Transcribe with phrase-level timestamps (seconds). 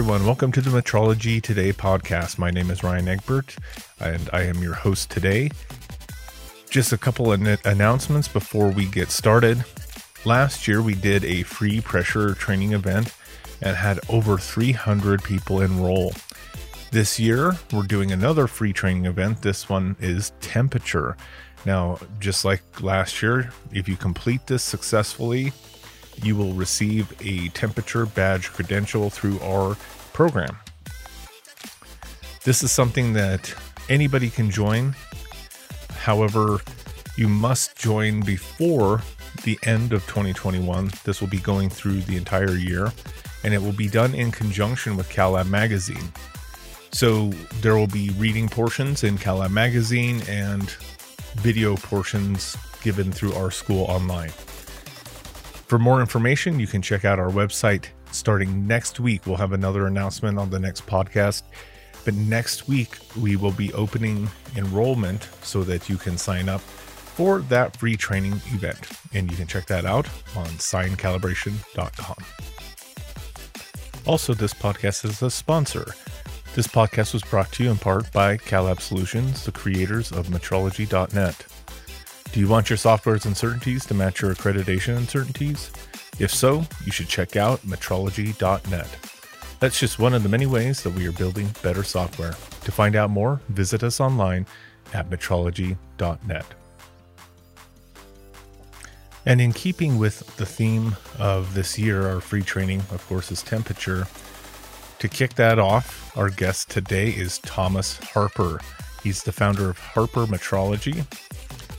[0.00, 0.24] Everyone.
[0.24, 2.38] Welcome to the Metrology Today podcast.
[2.38, 3.54] My name is Ryan Egbert,
[4.00, 5.50] and I am your host today.
[6.70, 9.62] Just a couple of announcements before we get started.
[10.24, 13.14] Last year, we did a free pressure training event
[13.60, 16.14] and had over 300 people enroll.
[16.92, 19.42] This year, we're doing another free training event.
[19.42, 21.14] This one is temperature.
[21.66, 25.52] Now, just like last year, if you complete this successfully,
[26.24, 29.76] you will receive a temperature badge credential through our
[30.12, 30.58] program.
[32.44, 33.54] This is something that
[33.88, 34.94] anybody can join.
[35.90, 36.60] However,
[37.16, 39.02] you must join before
[39.44, 40.90] the end of 2021.
[41.04, 42.92] This will be going through the entire year
[43.44, 46.12] and it will be done in conjunction with CalLab Magazine.
[46.92, 47.28] So
[47.60, 50.68] there will be reading portions in CalLab Magazine and
[51.36, 54.32] video portions given through our school online.
[55.70, 57.84] For more information, you can check out our website.
[58.10, 61.44] Starting next week, we'll have another announcement on the next podcast.
[62.04, 67.38] But next week, we will be opening enrollment so that you can sign up for
[67.42, 68.80] that free training event.
[69.14, 72.16] And you can check that out on sinecalibration.com.
[74.06, 75.94] Also, this podcast is a sponsor.
[76.56, 81.46] This podcast was brought to you in part by CalLab Solutions, the creators of Metrology.net.
[82.32, 85.72] Do you want your software's uncertainties to match your accreditation uncertainties?
[86.20, 88.98] If so, you should check out metrology.net.
[89.58, 92.30] That's just one of the many ways that we are building better software.
[92.62, 94.46] To find out more, visit us online
[94.94, 96.46] at metrology.net.
[99.26, 103.42] And in keeping with the theme of this year, our free training, of course, is
[103.42, 104.06] temperature.
[105.00, 108.60] To kick that off, our guest today is Thomas Harper.
[109.02, 111.06] He's the founder of Harper Metrology,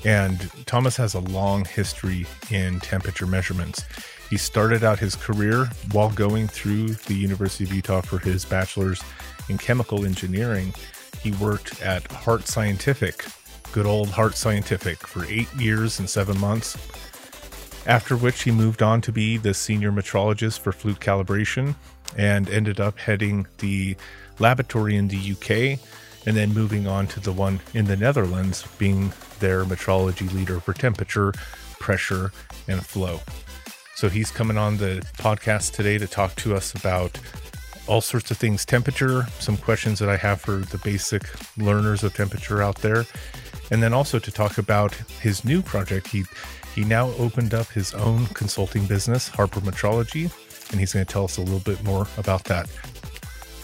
[0.03, 3.83] and Thomas has a long history in temperature measurements.
[4.29, 9.03] He started out his career while going through the University of Utah for his bachelor's
[9.49, 10.73] in chemical engineering.
[11.21, 13.25] He worked at Hart Scientific,
[13.71, 16.77] good old Hart Scientific, for eight years and seven months.
[17.85, 21.75] After which he moved on to be the senior metrologist for Fluke Calibration
[22.17, 23.95] and ended up heading the
[24.39, 25.79] laboratory in the UK
[26.25, 30.73] and then moving on to the one in the Netherlands, being their metrology leader for
[30.73, 31.33] temperature,
[31.79, 32.31] pressure,
[32.67, 33.19] and flow.
[33.95, 37.19] So he's coming on the podcast today to talk to us about
[37.87, 41.23] all sorts of things temperature, some questions that I have for the basic
[41.57, 43.05] learners of temperature out there,
[43.69, 46.07] and then also to talk about his new project.
[46.07, 46.23] He
[46.73, 50.31] he now opened up his own consulting business, Harper Metrology,
[50.71, 52.69] and he's going to tell us a little bit more about that.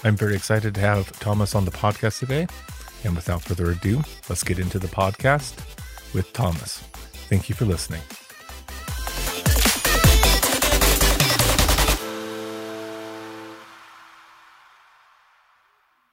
[0.08, 2.48] I'm very excited to have Thomas on the podcast today.
[3.04, 5.54] And without further ado, let's get into the podcast
[6.14, 6.78] with Thomas.
[7.28, 8.00] Thank you for listening.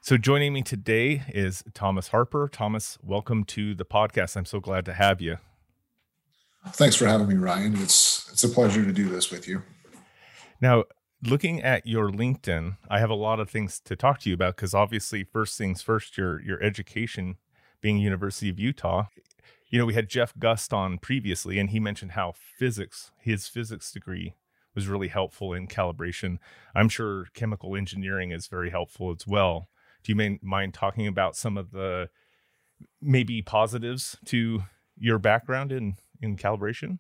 [0.01, 2.49] So, joining me today is Thomas Harper.
[2.49, 4.37] Thomas, welcome to the podcast.
[4.37, 5.39] I'm so glad to have you.
[6.71, 7.81] Thanks for having me, Ryan.
[7.81, 9.63] It's it's a pleasure to do this with you.
[10.61, 10.83] Now,
[11.25, 14.57] looking at your LinkedIn, I have a lot of things to talk to you about
[14.57, 17.37] because obviously, first things first, your your education
[17.81, 19.07] being University of Utah.
[19.69, 23.91] You know, we had Jeff Gust on previously, and he mentioned how physics, his physics
[23.91, 24.35] degree,
[24.75, 26.39] was really helpful in calibration.
[26.75, 29.69] I'm sure chemical engineering is very helpful as well.
[30.03, 32.09] Do you mind talking about some of the
[33.01, 34.65] maybe positives to
[34.97, 36.99] your background in in calibration?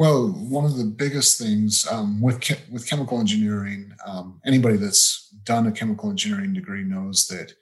[0.00, 2.38] Well, one of the biggest things um, with
[2.72, 7.52] with chemical engineering, um, anybody that's done a chemical engineering degree knows that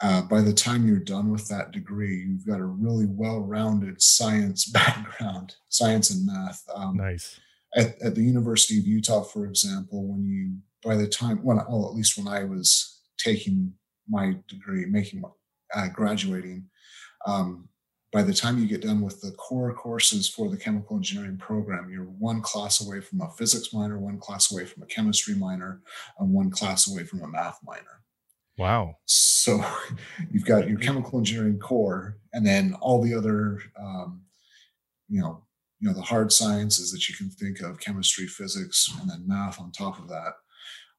[0.00, 4.64] uh, by the time you're done with that degree, you've got a really well-rounded science
[4.70, 6.64] background, science and math.
[6.74, 7.38] Um, nice.
[7.76, 11.86] At, at, the University of Utah, for example, when you by the time when well,
[11.86, 13.74] at least when I was taking
[14.08, 15.28] my degree, making my,
[15.74, 16.70] uh, graduating,
[17.26, 17.68] um,
[18.14, 21.90] by the time you get done with the core courses for the chemical engineering program,
[21.90, 25.82] you're one class away from a physics minor, one class away from a chemistry minor,
[26.20, 28.02] and one class away from a math minor.
[28.56, 28.98] Wow.
[29.06, 29.64] So
[30.30, 34.22] you've got your chemical engineering core, and then all the other, um,
[35.08, 35.42] you know,
[35.80, 39.60] you know, the hard sciences that you can think of, chemistry, physics, and then math
[39.60, 40.34] on top of that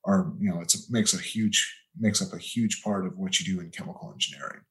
[0.03, 3.39] are, you know, it's a, makes a huge, makes up a huge part of what
[3.39, 4.63] you do in chemical engineering.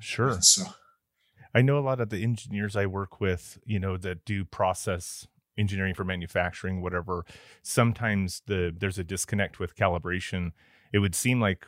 [0.00, 0.28] Sure.
[0.28, 0.64] And so
[1.54, 5.26] I know a lot of the engineers I work with, you know, that do process
[5.56, 7.24] engineering for manufacturing, whatever.
[7.62, 10.52] Sometimes the there's a disconnect with calibration.
[10.92, 11.66] It would seem like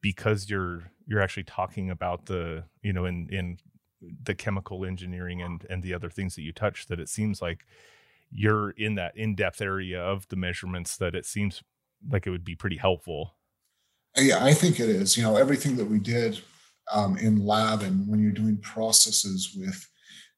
[0.00, 3.58] because you're you're actually talking about the you know in in
[4.22, 7.66] the chemical engineering and and the other things that you touch that it seems like
[8.30, 11.62] you're in that in-depth area of the measurements that it seems
[12.10, 13.34] like it would be pretty helpful.
[14.16, 15.16] Yeah, I think it is.
[15.16, 16.40] You know, everything that we did
[16.92, 19.88] um, in lab and when you're doing processes with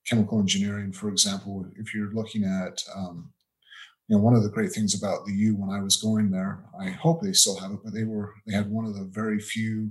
[0.06, 3.30] chemical engineering, for example, if you're looking at, um,
[4.08, 6.64] you know, one of the great things about the U when I was going there,
[6.80, 9.38] I hope they still have it, but they were they had one of the very
[9.38, 9.90] few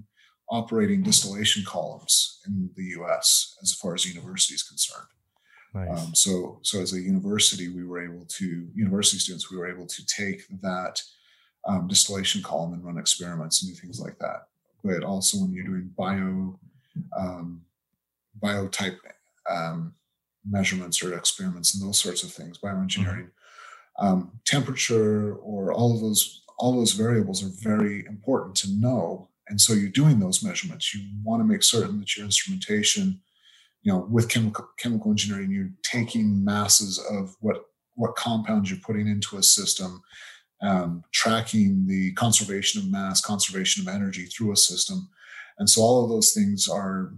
[0.50, 3.58] operating distillation columns in the U.S.
[3.62, 5.08] as far as university is concerned.
[5.74, 6.08] Nice.
[6.08, 9.86] Um, so, so as a university, we were able to university students we were able
[9.86, 11.02] to take that
[11.68, 14.48] um, distillation column and run experiments and do things like that.
[14.88, 16.60] But also when you're doing bio
[17.18, 17.62] um,
[18.42, 18.98] biotype
[19.50, 19.94] um,
[20.46, 23.30] measurements or experiments and those sorts of things, bioengineering,
[24.00, 24.22] mm-hmm.
[24.46, 29.30] temperature or all of those all those variables are very important to know.
[29.48, 30.94] And so you're doing those measurements.
[30.94, 33.22] You want to make certain that your instrumentation
[33.88, 39.08] you know with chemical chemical engineering you're taking masses of what what compounds you're putting
[39.08, 40.02] into a system
[40.62, 45.10] um, tracking the conservation of mass conservation of energy through a system.
[45.60, 47.14] And so all of those things are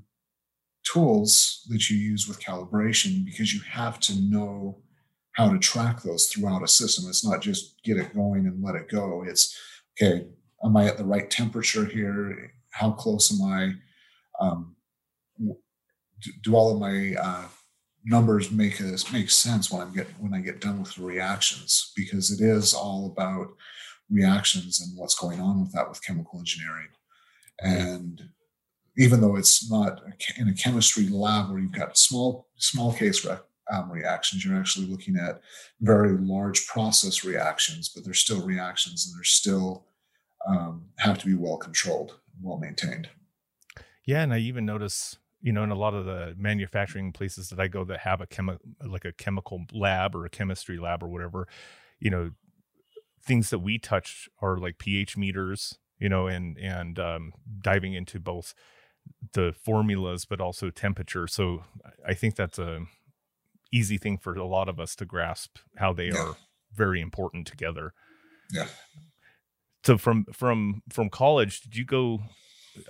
[0.83, 4.79] tools that you use with calibration because you have to know
[5.33, 7.05] how to track those throughout a system.
[7.07, 9.23] It's not just get it going and let it go.
[9.25, 9.57] It's
[10.01, 10.25] okay
[10.63, 12.53] am i at the right temperature here?
[12.71, 13.71] How close am i?
[14.39, 14.75] Um,
[16.43, 17.45] do all of my uh,
[18.03, 21.91] numbers make a, make sense when I get when I get done with the reactions
[21.95, 23.49] because it is all about
[24.09, 26.87] reactions and what's going on with that with chemical engineering.
[27.61, 28.29] And
[28.97, 30.01] even though it's not
[30.37, 33.37] in a chemistry lab where you've got small small case re-
[33.71, 35.41] um, reactions you're actually looking at
[35.81, 39.85] very large process reactions but they're still reactions and they're still
[40.47, 43.09] um, have to be well controlled well maintained.
[44.05, 47.59] Yeah and i even notice you know in a lot of the manufacturing places that
[47.59, 51.07] i go that have a chemi- like a chemical lab or a chemistry lab or
[51.07, 51.47] whatever
[51.99, 52.31] you know
[53.21, 58.19] things that we touch are like ph meters you know and and um, diving into
[58.19, 58.53] both
[59.33, 61.27] the formulas but also temperature.
[61.27, 61.63] So
[62.07, 62.81] i think that's a
[63.71, 66.17] easy thing for a lot of us to grasp how they yeah.
[66.17, 66.37] are
[66.73, 67.93] very important together.
[68.51, 68.67] Yeah.
[69.83, 72.19] So from from from college did you go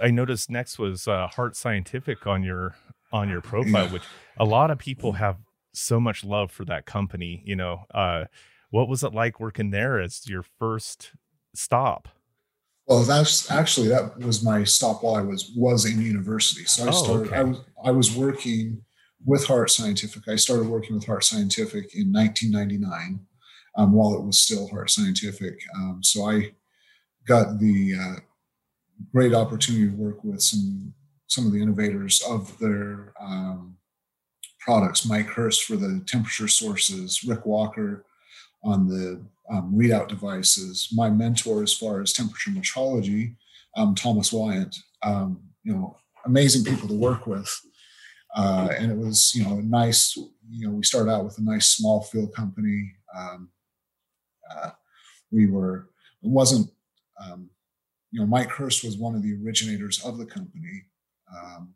[0.01, 2.75] I noticed next was uh, Hart Scientific on your
[3.11, 4.03] on your profile, which
[4.37, 5.37] a lot of people have
[5.73, 7.43] so much love for that company.
[7.45, 8.25] You know, uh,
[8.69, 11.11] what was it like working there as your first
[11.53, 12.07] stop?
[12.87, 16.65] Well, that's actually that was my stop while I was was in university.
[16.65, 17.27] So I oh, started.
[17.27, 17.35] Okay.
[17.37, 18.81] I was I was working
[19.25, 20.27] with Hart Scientific.
[20.27, 23.19] I started working with Hart Scientific in 1999,
[23.77, 25.59] um, while it was still Hart Scientific.
[25.75, 26.51] Um, so I
[27.27, 28.19] got the uh,
[29.13, 30.93] great opportunity to work with some
[31.27, 33.77] some of the innovators of their um,
[34.59, 35.05] products.
[35.05, 38.05] Mike Hurst for the temperature sources, Rick Walker
[38.63, 40.89] on the um, readout devices.
[40.91, 43.35] My mentor as far as temperature metrology,
[43.77, 44.75] um, Thomas Wiandt.
[45.03, 47.49] Um, you know, amazing people to work with.
[48.35, 50.15] Uh, and it was, you know, a nice.
[50.51, 52.93] You know, we started out with a nice small field company.
[53.15, 53.49] Um,
[54.49, 54.71] uh,
[55.31, 55.89] we were.
[56.23, 56.69] It wasn't
[57.23, 57.49] um,
[58.11, 60.85] you know, Mike Hurst was one of the originators of the company.
[61.35, 61.75] Um,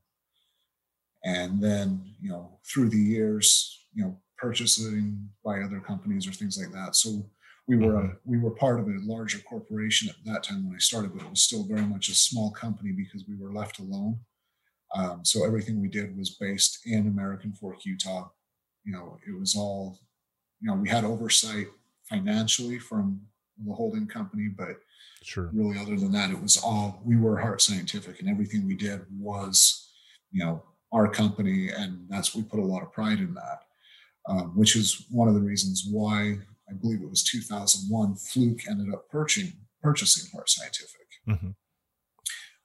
[1.24, 6.58] and then, you know, through the years, you know, purchasing by other companies or things
[6.58, 6.96] like that.
[6.96, 7.30] So
[7.68, 10.80] we were a, we were part of a larger corporation at that time when I
[10.80, 14.20] started, but it was still very much a small company because we were left alone.
[14.96, 18.30] Um, so everything we did was based in American Fork, Utah.
[18.84, 20.00] You know, it was all,
[20.60, 21.68] you know, we had oversight
[22.04, 23.22] financially from
[23.66, 24.76] the holding company, but
[25.24, 25.50] Sure.
[25.54, 29.02] Really, other than that, it was all we were Hart Scientific, and everything we did
[29.18, 29.90] was,
[30.32, 33.62] you know, our company, and that's we put a lot of pride in that,
[34.28, 36.38] um, which is one of the reasons why
[36.70, 41.50] I believe it was 2001 Fluke ended up purchasing purchasing Hart Scientific, mm-hmm.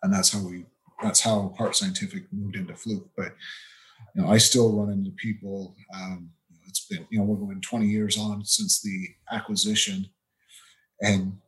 [0.03, 0.67] and that's how we
[1.03, 3.09] that's how Hart Scientific moved into Fluke.
[3.17, 3.35] But
[4.15, 5.77] you know, I still run into people.
[5.95, 6.31] Um,
[6.67, 10.07] it's been you know we're going 20 years on since the acquisition,
[11.01, 11.39] and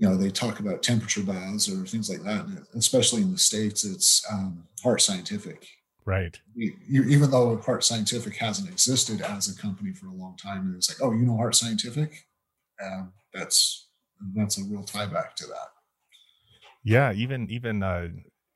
[0.00, 2.46] you know, they talk about temperature baths or things like that.
[2.46, 5.68] And especially in the States, it's um, Hart Scientific.
[6.06, 6.40] Right.
[6.56, 10.88] even though Hart Scientific hasn't existed as a company for a long time, and it's
[10.88, 12.26] like, oh, you know Hart Scientific?
[12.82, 13.88] Um, that's
[14.34, 15.68] that's a real tie back to that.
[16.82, 18.08] Yeah, even even uh,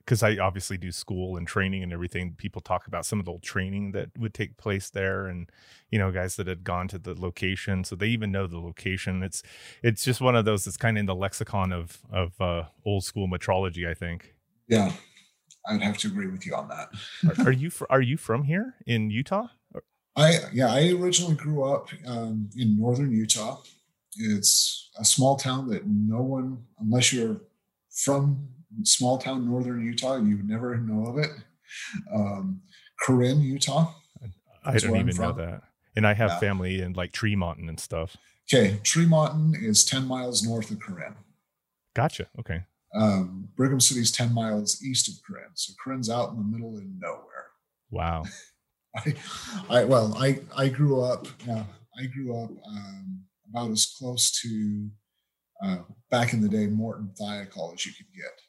[0.04, 2.34] because I obviously do school and training and everything.
[2.36, 5.50] People talk about some of the old training that would take place there, and
[5.90, 9.22] you know, guys that had gone to the location, so they even know the location.
[9.22, 9.42] It's
[9.82, 13.04] it's just one of those that's kind of in the lexicon of of uh, old
[13.04, 13.88] school metrology.
[13.88, 14.34] I think.
[14.68, 14.92] Yeah,
[15.66, 16.88] I'd have to agree with you on that.
[17.38, 19.48] are, are, you fr- are you from here in Utah?
[20.16, 23.60] I yeah, I originally grew up um, in northern Utah,
[24.16, 27.40] it's a small town that no one, unless you're
[27.90, 28.48] from
[28.82, 31.30] small town northern Utah, you would never know of it.
[32.12, 32.62] Um,
[33.00, 33.92] Corinne, Utah.
[34.64, 35.62] I don't even know that.
[35.96, 36.38] And I have yeah.
[36.40, 38.16] family in like Tremonton and stuff.
[38.52, 41.16] Okay, Tremonton is 10 miles north of Corinne.
[41.94, 42.26] Gotcha.
[42.38, 42.62] Okay.
[42.94, 45.50] Um, Brigham City is 10 miles east of Corinne.
[45.54, 47.46] So Corinne's out in the middle of nowhere.
[47.90, 48.24] Wow.
[48.96, 49.14] I,
[49.68, 51.64] I, well, I, I grew up, yeah,
[51.98, 54.88] I grew up um, about as close to
[55.64, 55.78] uh,
[56.10, 58.40] back in the day Morton Thiokol as you could get.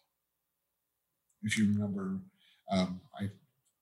[1.46, 2.20] If you remember,
[2.72, 3.30] um, I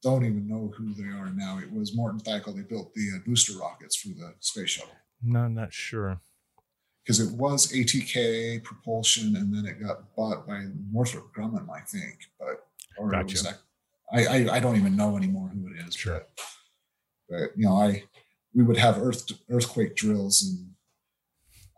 [0.04, 1.60] don't even know who they are now.
[1.60, 2.56] It was Morton Thiokol.
[2.56, 4.94] They built the uh, booster rockets for the space shuttle.
[5.22, 6.20] No, I'm not sure.
[7.04, 12.20] Because it was ATK propulsion, and then it got bought by Northrop Grumman, I think.
[12.40, 12.66] But
[12.98, 13.34] or gotcha.
[13.34, 13.48] was
[14.12, 15.96] I, I, I don't even know anymore who it is.
[15.96, 16.26] Sure.
[17.30, 18.04] But, but you know, I
[18.54, 20.70] we would have earth earthquake drills and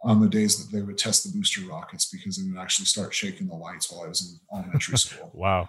[0.06, 3.14] on the days that they would test the booster rockets because it would actually start
[3.14, 5.32] shaking the lights while I was in elementary school.
[5.34, 5.68] wow.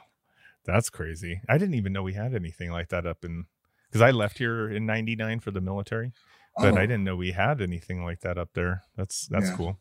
[0.67, 1.41] That's crazy.
[1.49, 3.47] I didn't even know we had anything like that up in
[3.89, 6.13] because I left here in 99 for the military,
[6.59, 6.77] but oh.
[6.77, 8.83] I didn't know we had anything like that up there.
[8.97, 9.57] That's that's yeah.
[9.57, 9.79] cool.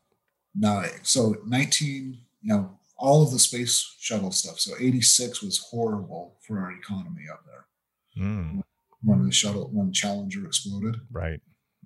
[0.54, 4.60] No, so 19, you know, all of the space shuttle stuff.
[4.60, 8.24] So 86 was horrible for our economy up there.
[8.24, 8.62] Mm.
[9.04, 11.02] When the shuttle, when Challenger exploded.
[11.12, 11.42] Right.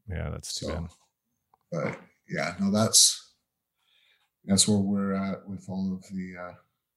[0.08, 0.90] Yeah, that's too so, bad.
[1.72, 2.00] But
[2.30, 3.34] yeah, no, that's
[4.46, 6.54] that's where we're at with all of the uh,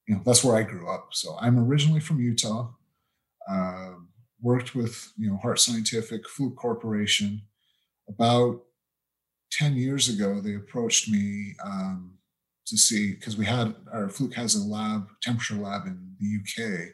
[0.07, 1.09] you know that's where I grew up.
[1.11, 2.69] So I'm originally from Utah.
[3.49, 3.91] Uh,
[4.41, 7.41] worked with you know Hart Scientific, Fluke Corporation.
[8.07, 8.61] About
[9.51, 12.17] ten years ago, they approached me um,
[12.67, 16.89] to see because we had our Fluke has a lab, temperature lab in the UK.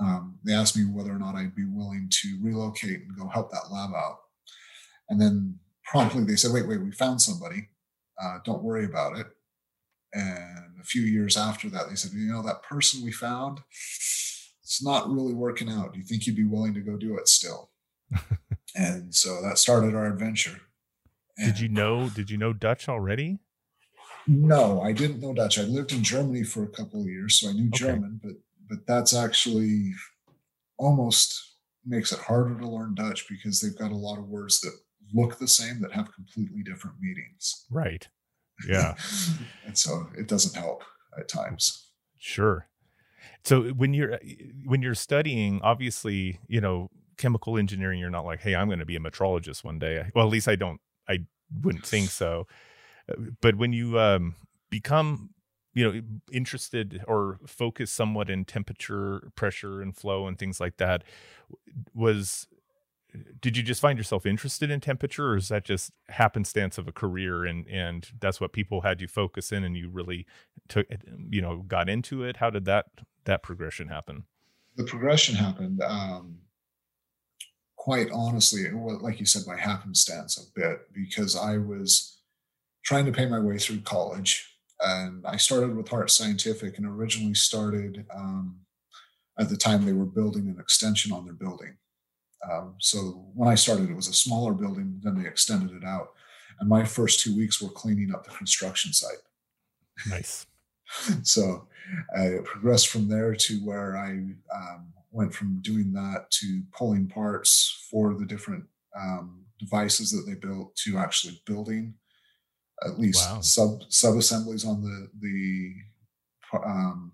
[0.00, 3.50] Um, they asked me whether or not I'd be willing to relocate and go help
[3.50, 4.18] that lab out.
[5.10, 7.68] And then promptly they said, "Wait, wait, we found somebody.
[8.20, 9.26] Uh, don't worry about it."
[10.14, 14.82] And a few years after that, they said, "You know, that person we found, it's
[14.82, 15.92] not really working out.
[15.92, 17.70] Do you think you'd be willing to go do it still?"
[18.74, 20.60] and so that started our adventure.
[21.38, 22.08] And did you know?
[22.08, 23.38] Did you know Dutch already?
[24.26, 25.58] No, I didn't know Dutch.
[25.58, 27.78] I lived in Germany for a couple of years, so I knew okay.
[27.78, 28.32] German, but
[28.68, 29.92] but that's actually
[30.78, 34.72] almost makes it harder to learn Dutch because they've got a lot of words that
[35.12, 37.66] look the same that have completely different meanings.
[37.70, 38.08] Right.
[38.68, 38.94] Yeah.
[39.66, 40.84] and so it doesn't help
[41.18, 41.88] at times.
[42.18, 42.68] Sure.
[43.44, 44.20] So when you're
[44.64, 48.86] when you're studying, obviously, you know, chemical engineering, you're not like, hey, I'm going to
[48.86, 50.10] be a metrologist one day.
[50.14, 50.80] Well, at least I don't.
[51.08, 51.20] I
[51.62, 52.46] wouldn't think so.
[53.40, 54.36] But when you um,
[54.70, 55.30] become,
[55.74, 56.00] you know,
[56.32, 61.02] interested or focused somewhat in temperature, pressure, and flow and things like that,
[61.94, 62.46] was
[63.40, 66.92] did you just find yourself interested in temperature or is that just happenstance of a
[66.92, 70.26] career and and that's what people had you focus in and you really
[70.68, 70.86] took
[71.30, 72.38] you know got into it?
[72.38, 72.86] How did that
[73.24, 74.24] that progression happen?
[74.76, 76.38] The progression happened um
[77.82, 82.20] quite honestly it was like you said by happenstance a bit because i was
[82.84, 87.34] trying to pay my way through college and i started with Hart Scientific and originally
[87.34, 88.60] started um,
[89.36, 91.76] at the time they were building an extension on their building
[92.50, 95.00] um, so when I started, it was a smaller building.
[95.02, 96.12] Then they extended it out,
[96.60, 99.22] and my first two weeks were cleaning up the construction site.
[100.08, 100.46] Nice.
[101.22, 101.68] so
[102.16, 104.10] I progressed from there to where I
[104.54, 108.64] um, went from doing that to pulling parts for the different
[108.98, 111.94] um, devices that they built to actually building
[112.84, 113.40] at least wow.
[113.40, 115.74] sub sub assemblies on the the
[116.64, 117.12] um,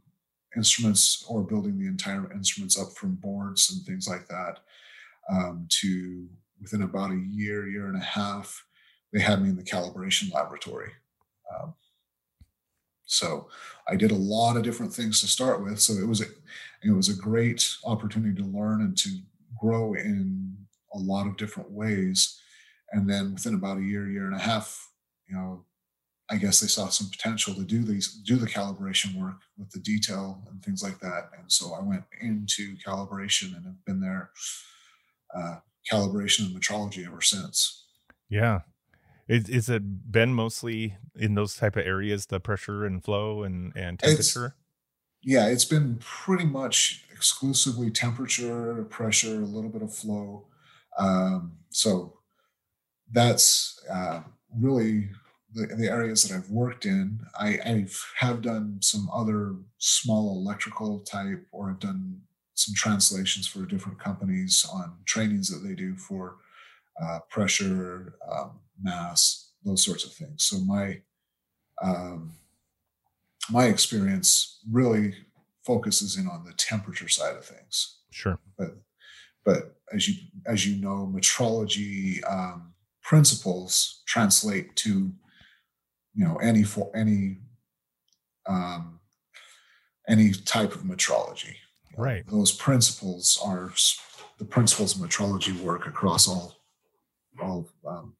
[0.56, 4.60] instruments or building the entire instruments up from boards and things like that
[5.30, 6.28] um, to
[6.60, 8.64] within about a year, year and a half,
[9.12, 10.90] they had me in the calibration laboratory.
[11.54, 11.74] Um,
[13.04, 13.48] so
[13.88, 15.80] I did a lot of different things to start with.
[15.80, 16.26] So it was a,
[16.82, 19.08] it was a great opportunity to learn and to
[19.58, 20.56] grow in
[20.94, 22.38] a lot of different ways.
[22.92, 24.88] And then within about a year, year and a half,
[25.26, 25.64] you know,
[26.30, 29.80] I guess they saw some potential to do these, do the calibration work with the
[29.80, 31.30] detail and things like that.
[31.38, 34.30] And so I went into calibration and have been there
[35.34, 35.56] uh,
[35.90, 37.86] calibration and metrology ever since.
[38.28, 38.60] Yeah.
[39.28, 43.72] Is, is it been mostly in those type of areas, the pressure and flow and,
[43.76, 44.46] and temperature?
[44.46, 44.54] It's,
[45.22, 50.46] yeah, it's been pretty much exclusively temperature, pressure, a little bit of flow.
[50.98, 52.14] Um, so
[53.12, 54.20] that's uh,
[54.56, 55.10] really
[55.52, 57.20] the, the, areas that I've worked in.
[57.38, 62.20] I, I have done some other small electrical type, or I've done
[62.58, 66.38] some translations for different companies on trainings that they do for
[67.00, 70.44] uh, pressure, um, mass, those sorts of things.
[70.44, 71.00] So my
[71.80, 72.32] um,
[73.48, 75.14] my experience really
[75.64, 77.98] focuses in on the temperature side of things.
[78.10, 78.38] Sure.
[78.58, 78.76] But
[79.44, 85.12] but as you as you know, metrology um, principles translate to
[86.14, 87.38] you know any for any
[88.48, 88.98] um,
[90.08, 91.54] any type of metrology.
[91.98, 92.24] Right.
[92.28, 93.72] Those principles are
[94.38, 96.56] the principles of metrology work across all
[97.42, 98.14] all um,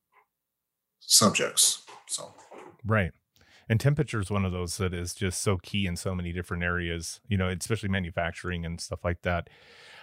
[1.01, 1.83] subjects.
[2.09, 2.35] So
[2.85, 3.13] right.
[3.69, 6.63] And temperature is one of those that is just so key in so many different
[6.63, 9.49] areas, you know, especially manufacturing and stuff like that.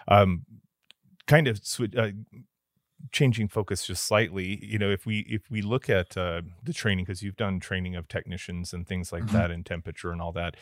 [0.08, 0.46] Um,
[1.28, 2.12] kind of sw- uh,
[3.12, 7.06] changing focus just slightly you know if we if we look at uh, the training
[7.06, 9.36] because you've done training of technicians and things like mm-hmm.
[9.36, 10.56] that and temperature and all that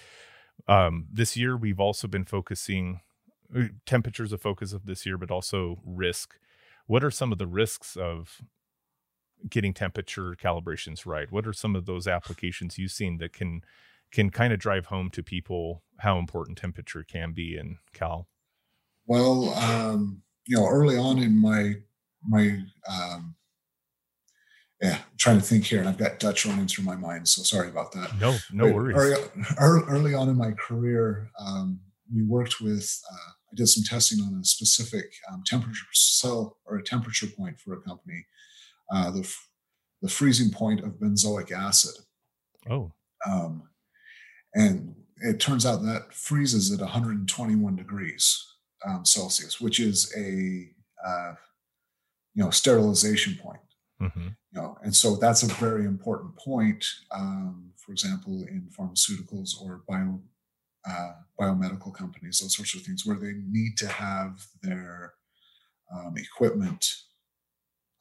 [0.68, 3.02] um, this year we've also been focusing
[3.56, 6.36] uh, temperatures a focus of this year but also risk.
[6.86, 8.42] What are some of the risks of
[9.50, 11.32] getting temperature calibrations right?
[11.32, 13.62] What are some of those applications you've seen that can
[14.12, 18.28] can kind of drive home to people how important temperature can be in cal?
[19.06, 21.76] Well um you know early on in my
[22.28, 23.36] my um,
[24.84, 27.26] yeah, I'm trying to think here, and I've got Dutch running through my mind.
[27.30, 28.20] So sorry about that.
[28.20, 28.98] No, no but worries.
[29.58, 31.80] Early, early, on in my career, um,
[32.14, 33.02] we worked with.
[33.10, 37.62] Uh, I did some testing on a specific um, temperature cell or a temperature point
[37.62, 38.26] for a company.
[38.94, 39.36] Uh, the
[40.02, 41.96] the freezing point of benzoic acid.
[42.70, 42.92] Oh.
[43.26, 43.70] Um,
[44.54, 48.46] and it turns out that freezes at 121 degrees
[48.86, 50.68] um, Celsius, which is a
[51.08, 51.36] uh,
[52.36, 53.62] you know sterilization point
[54.04, 54.28] mm-hmm.
[54.52, 59.84] you know and so that's a very important point um, for example in pharmaceuticals or
[59.88, 60.20] bio
[60.90, 65.14] uh, biomedical companies those sorts of things where they need to have their
[65.94, 66.96] um, equipment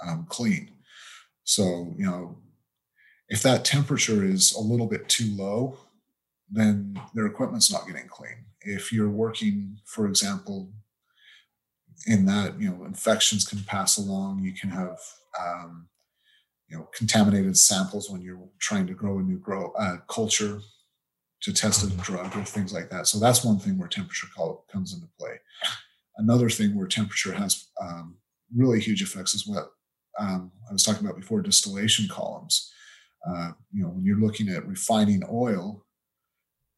[0.07, 0.71] um, clean
[1.45, 2.37] so you know
[3.29, 5.79] if that temperature is a little bit too low
[6.51, 10.71] then their equipment's not getting clean if you're working for example
[12.07, 14.99] in that you know infections can pass along you can have
[15.41, 15.89] um,
[16.69, 20.61] you know contaminated samples when you're trying to grow a new grow uh, culture
[21.43, 22.01] to test a mm-hmm.
[22.01, 23.07] drug or things like that.
[23.07, 24.29] So that's one thing where temperature
[24.73, 25.41] comes into play.
[26.17, 28.17] Another thing where temperature has um,
[28.55, 29.71] really huge effects is what
[30.19, 32.73] um, i was talking about before distillation columns.
[33.29, 35.85] Uh, you know when you're looking at refining oil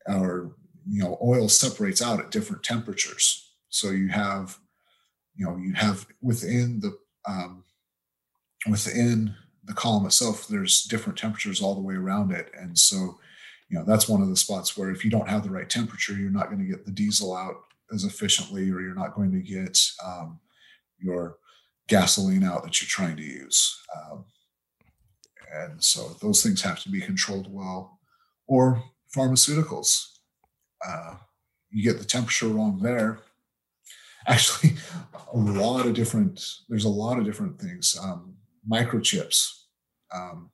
[0.06, 3.52] or you know oil separates out at different temperatures.
[3.68, 4.58] So you have
[5.36, 7.64] you know you have within the um,
[8.68, 12.50] within the column itself there's different temperatures all the way around it.
[12.58, 13.18] And so
[13.68, 16.12] you know that's one of the spots where if you don't have the right temperature
[16.12, 17.56] you're not going to get the diesel out
[17.92, 20.40] as efficiently or you're not going to get um,
[20.98, 21.38] your
[21.88, 23.80] gasoline out that you're trying to use.
[23.94, 24.24] Um,
[25.52, 28.00] and so those things have to be controlled well.
[28.46, 28.82] Or
[29.14, 30.08] pharmaceuticals.
[30.86, 31.14] Uh,
[31.70, 33.20] you get the temperature wrong there.
[34.26, 34.74] Actually
[35.32, 37.98] a lot of different there's a lot of different things.
[38.00, 38.34] Um,
[38.70, 39.64] microchips
[40.12, 40.50] um,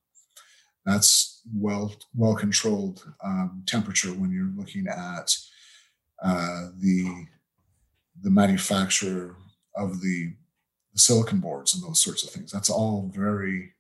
[0.85, 5.35] that's well well controlled um, temperature when you're looking at
[6.23, 7.27] uh, the
[8.23, 9.37] the manufacture
[9.77, 10.33] of the,
[10.92, 13.73] the silicon boards and those sorts of things that's all very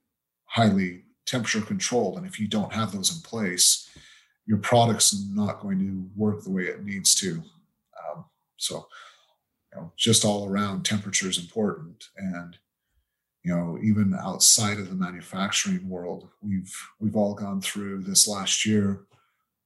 [0.44, 3.88] highly temperature controlled and if you don't have those in place
[4.46, 7.42] your product's not going to work the way it needs to
[8.12, 8.24] um,
[8.56, 8.86] so
[9.74, 12.04] you know, just all around temperature is important.
[12.16, 12.56] And,
[13.42, 18.66] you know, even outside of the manufacturing world, we've we've all gone through this last
[18.66, 19.06] year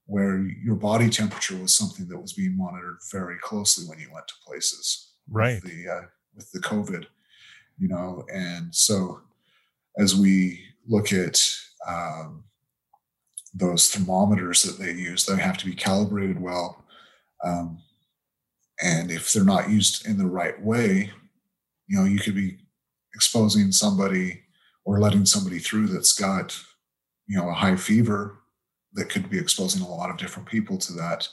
[0.07, 4.27] where your body temperature was something that was being monitored very closely when you went
[4.27, 5.13] to places.
[5.29, 5.61] Right.
[5.61, 6.01] With the uh,
[6.35, 7.05] with the COVID,
[7.79, 9.21] you know, and so
[9.97, 11.41] as we look at
[11.87, 12.43] um,
[13.53, 16.83] those thermometers that they use, they have to be calibrated well.
[17.43, 17.79] Um,
[18.81, 21.11] and if they're not used in the right way,
[21.87, 22.57] you know, you could be
[23.15, 24.43] exposing somebody
[24.83, 26.59] or letting somebody through that's got,
[27.27, 28.37] you know, a high fever
[28.93, 31.27] that could be exposing a lot of different people to that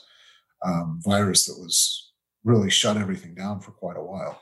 [0.65, 2.11] um, virus that was
[2.43, 4.41] really shut everything down for quite a while.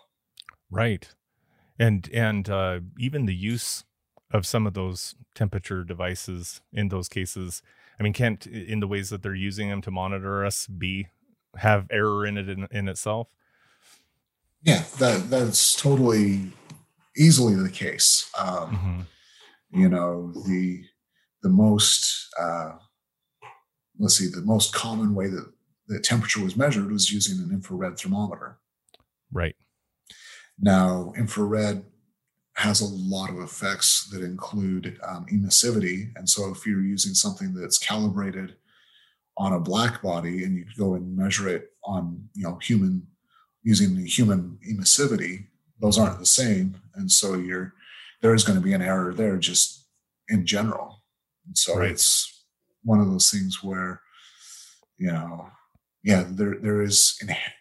[0.69, 1.09] Right.
[1.77, 3.83] And and uh, even the use
[4.31, 7.61] of some of those temperature devices in those cases,
[7.99, 11.07] I mean, can't in the ways that they're using them to monitor us be
[11.57, 13.27] have error in it in, in itself?
[14.63, 16.51] Yeah, that that's totally
[17.17, 18.29] easily the case.
[18.37, 19.01] Um, mm-hmm.
[19.81, 20.83] You know, the
[21.43, 22.73] the most uh,
[23.99, 25.51] let's see, the most common way that
[25.87, 28.59] the temperature was measured was using an infrared thermometer.
[29.31, 29.55] Right.
[30.59, 31.83] Now, infrared
[32.55, 36.11] has a lot of effects that include um, emissivity.
[36.15, 38.55] And so if you're using something that's calibrated
[39.37, 43.07] on a black body and you go and measure it on, you know, human
[43.63, 45.47] using the human emissivity,
[45.81, 46.75] those aren't the same.
[46.95, 47.73] And so you're
[48.21, 49.87] there is going to be an error there just
[50.29, 51.01] in general.
[51.47, 51.91] And so right.
[51.91, 52.45] it's
[52.83, 54.01] one of those things where,
[54.97, 55.49] you know,
[56.03, 57.19] yeah, there there is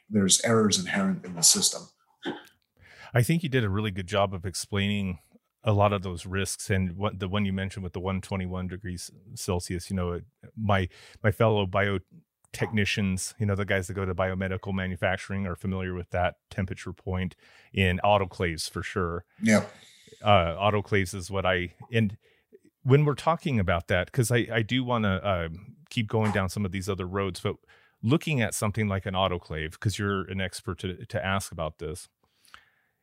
[0.09, 1.83] there's errors inherent in the system
[3.13, 5.19] I think you did a really good job of explaining
[5.65, 9.11] a lot of those risks and what the one you mentioned with the 121 degrees
[9.35, 10.21] Celsius, you know,
[10.57, 10.89] my
[11.23, 11.67] my fellow
[12.53, 16.93] biotechnicians, you know, the guys that go to biomedical manufacturing are familiar with that temperature
[16.93, 17.37] point
[17.73, 19.25] in autoclaves for sure.
[19.43, 19.65] Yeah.
[20.23, 22.17] Uh, autoclaves is what I and
[22.83, 25.49] when we're talking about that, because I, I do want to uh,
[25.91, 27.57] keep going down some of these other roads, but
[28.03, 32.09] looking at something like an autoclave, because you're an expert to, to ask about this,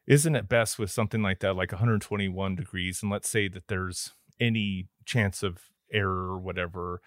[0.07, 4.13] isn't it best with something like that, like 121 degrees, and let's say that there's
[4.39, 7.01] any chance of error or whatever,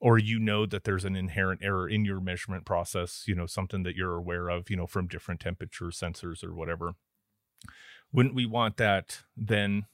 [0.00, 3.82] or you know that there's an inherent error in your measurement process, you know, something
[3.82, 6.94] that you're aware of, you know, from different temperature sensors or whatever.
[8.12, 9.86] Wouldn't we want that then,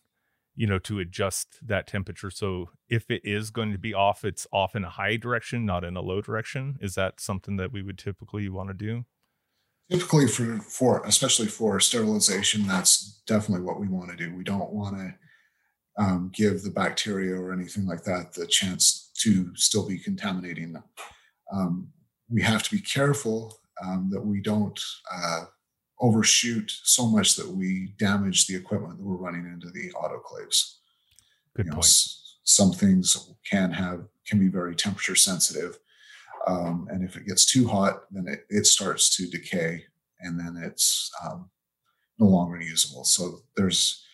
[0.54, 2.30] you know, to adjust that temperature?
[2.30, 5.84] So if it is going to be off, it's off in a high direction, not
[5.84, 6.78] in a low direction.
[6.80, 9.04] Is that something that we would typically want to do?
[9.90, 14.72] typically for for especially for sterilization that's definitely what we want to do we don't
[14.72, 15.14] want to
[15.98, 20.84] um, give the bacteria or anything like that the chance to still be contaminating them.
[21.52, 21.88] Um,
[22.30, 24.80] we have to be careful um, that we don't
[25.12, 25.44] uh,
[26.00, 30.76] overshoot so much that we damage the equipment that we're running into the autoclaves.
[31.56, 31.84] Good you point.
[31.84, 31.88] know,
[32.44, 35.78] some things can have can be very temperature sensitive
[36.46, 39.84] um, and if it gets too hot, then it, it starts to decay
[40.20, 41.50] and then it's um,
[42.18, 43.04] no longer usable.
[43.04, 44.04] So there's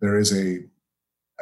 [0.00, 0.64] there is a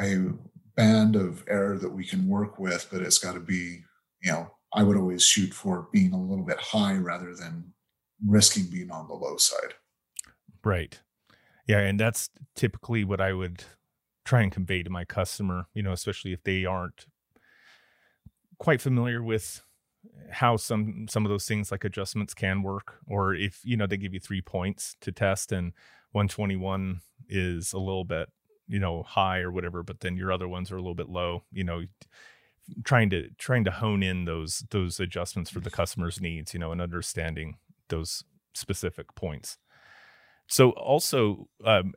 [0.01, 0.33] a
[0.77, 3.83] band of error that we can work with, but it's got to be,
[4.23, 7.73] you know, I would always shoot for being a little bit high rather than
[8.27, 9.75] risking being on the low side.
[10.65, 10.99] Right.
[11.67, 11.79] Yeah.
[11.79, 13.65] And that's typically what I would
[14.25, 17.07] try and convey to my customer, you know, especially if they aren't
[18.59, 19.63] quite familiar with
[20.31, 23.97] how some some of those things like adjustments can work or if you know they
[23.97, 25.73] give you three points to test and
[26.13, 28.29] 121 is a little bit
[28.67, 31.43] you know high or whatever but then your other ones are a little bit low
[31.53, 31.83] you know
[32.85, 36.73] trying to trying to hone in those those adjustments for the customer's needs you know
[36.73, 38.25] and understanding those
[38.55, 39.59] specific points.
[40.47, 41.93] So also um,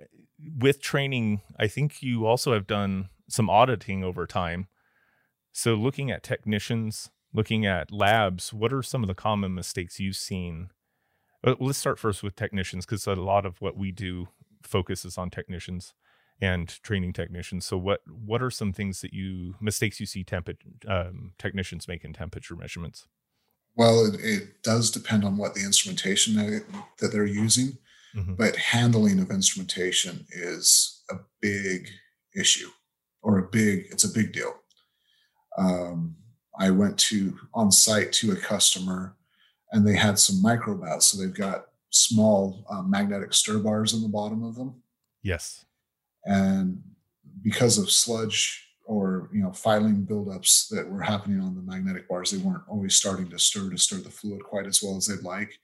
[0.59, 4.67] with training i think you also have done some auditing over time.
[5.51, 10.15] So looking at technicians looking at labs, what are some of the common mistakes you've
[10.15, 10.69] seen?
[11.43, 14.29] Uh, let's start first with technicians because a lot of what we do
[14.63, 15.93] focuses on technicians
[16.39, 17.65] and training technicians.
[17.65, 20.49] So what what are some things that you mistakes you see temp-
[20.87, 23.07] um, technicians make in temperature measurements?
[23.75, 26.63] Well, it, it, does depend on what the instrumentation that,
[26.99, 27.77] that they're using,
[28.15, 28.33] mm-hmm.
[28.33, 31.87] but handling of instrumentation is a big
[32.35, 32.69] issue
[33.21, 34.53] or a big it's a big deal.
[35.57, 36.15] Um,
[36.59, 39.15] I went to on site to a customer
[39.71, 41.07] and they had some micro baths.
[41.07, 44.81] So they've got small uh, magnetic stir bars in the bottom of them.
[45.21, 45.65] Yes.
[46.27, 46.83] And
[47.41, 52.31] because of sludge or you know filing buildups that were happening on the magnetic bars,
[52.31, 55.23] they weren't always starting to stir to stir the fluid quite as well as they'd
[55.23, 55.57] like.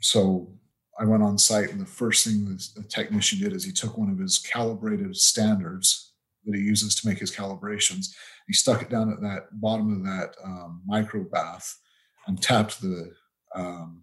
[0.00, 0.52] So
[0.98, 4.10] I went on site, and the first thing the technician did is he took one
[4.10, 6.12] of his calibrated standards
[6.44, 8.14] that he uses to make his calibrations.
[8.46, 11.78] He stuck it down at that bottom of that um, micro bath
[12.26, 13.12] and tapped the
[13.54, 14.02] um,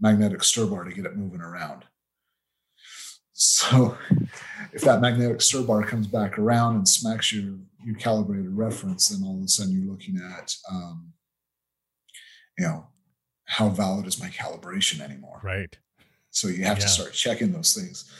[0.00, 1.84] magnetic stir bar to get it moving around.
[3.40, 3.96] So
[4.72, 9.24] if that magnetic stir bar comes back around and smacks your your calibrated reference, then
[9.24, 11.12] all of a sudden you're looking at um,
[12.58, 12.88] you know
[13.44, 15.40] how valid is my calibration anymore?
[15.44, 15.74] Right.
[16.30, 16.84] So you have yeah.
[16.84, 18.10] to start checking those things.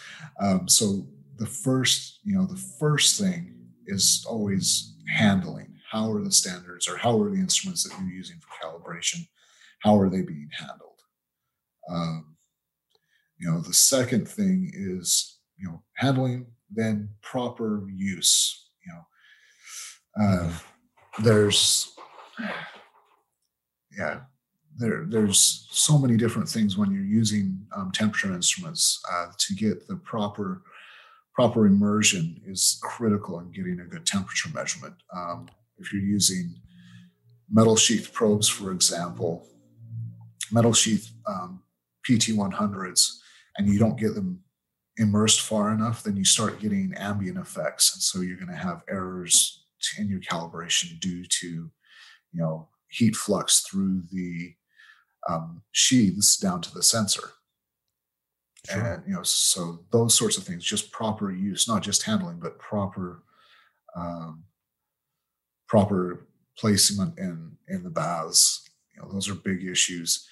[0.40, 1.04] Um, so
[1.38, 3.54] the first, you know, the first thing
[3.88, 5.74] is always handling.
[5.90, 9.26] How are the standards or how are the instruments that you're using for calibration?
[9.81, 11.00] How are they being handled?
[11.90, 12.37] Um,
[13.38, 18.70] you know, the second thing is, you know, handling, then proper use.
[18.87, 20.53] You know, uh,
[21.22, 21.94] there's,
[23.96, 24.20] yeah,
[24.77, 29.87] there, there's so many different things when you're using um, temperature instruments uh, to get
[29.88, 30.62] the proper
[31.38, 34.94] proper immersion is critical in getting a good temperature measurement.
[35.14, 35.48] Um,
[35.79, 36.53] if you're using
[37.48, 39.46] metal sheath probes, for example,
[40.51, 41.62] metal sheath um,
[42.05, 43.17] PT100s,
[43.59, 44.40] and you don't get them
[44.97, 47.94] immersed far enough, then you start getting ambient effects.
[47.94, 49.64] And so you're going to have errors
[49.99, 51.71] in your calibration due to, you
[52.33, 54.55] know, heat flux through the
[55.29, 57.31] um, sheaths down to the sensor.
[58.68, 58.81] Sure.
[58.81, 62.59] And, you know, so those sorts of things, just proper use, not just handling, but
[62.59, 63.23] proper,
[63.97, 64.44] um,
[65.68, 68.68] proper placement in, in the baths.
[68.94, 70.27] You know, those are big issues.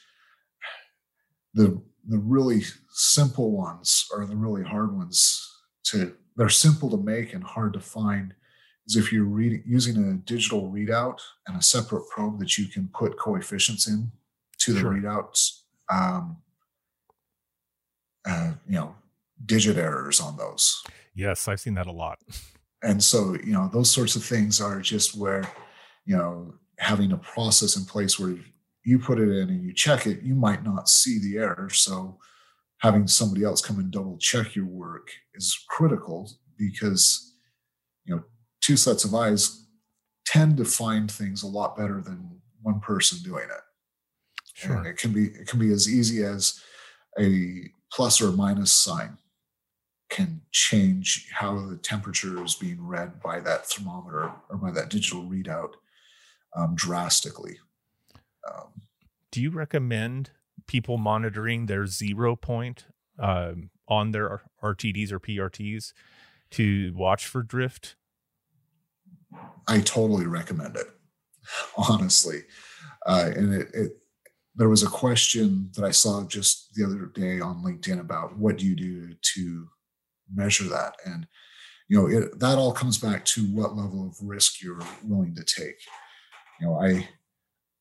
[1.55, 5.42] The the really simple ones are the really hard ones
[5.85, 8.35] to they're simple to make and hard to find.
[8.87, 12.88] Is if you're reading using a digital readout and a separate probe that you can
[12.95, 14.12] put coefficients in
[14.59, 14.92] to the sure.
[14.92, 16.37] readouts um,
[18.29, 18.95] uh, you know
[19.45, 20.83] digit errors on those.
[21.14, 22.19] Yes i've seen that a lot.
[22.83, 25.51] And so you know those sorts of things are just where
[26.05, 28.37] you know having a process in place where
[28.87, 31.68] you put it in and you check it, you might not see the error.
[31.70, 32.18] So
[32.79, 37.35] having somebody else come and double check your work is critical because
[38.05, 38.22] you know
[38.61, 39.66] two sets of eyes
[40.25, 43.62] tend to find things a lot better than one person doing it.
[44.55, 44.77] Sure.
[44.77, 46.61] And it can be it can be as easy as
[47.18, 49.18] a plus or minus sign
[50.11, 55.25] can change how the temperature is being read by that thermometer or by that digital
[55.25, 55.72] readout
[56.55, 57.59] um, drastically.
[58.47, 58.83] Um,
[59.33, 60.31] Do you recommend
[60.67, 62.87] people monitoring their zero point
[63.19, 65.93] um, on their RTDs or PRTs
[66.53, 67.97] to watch for drift?
[69.69, 70.87] I totally recommend it,
[71.77, 72.43] honestly.
[73.05, 73.93] Uh, and it, it,
[74.55, 78.59] there was a question that I saw just the other day on LinkedIn about what
[78.59, 79.69] do you do to
[80.35, 81.27] measure that, and
[81.89, 85.45] you know it, that all comes back to what level of risk you're willing to
[85.45, 85.77] take.
[86.61, 87.09] You know, I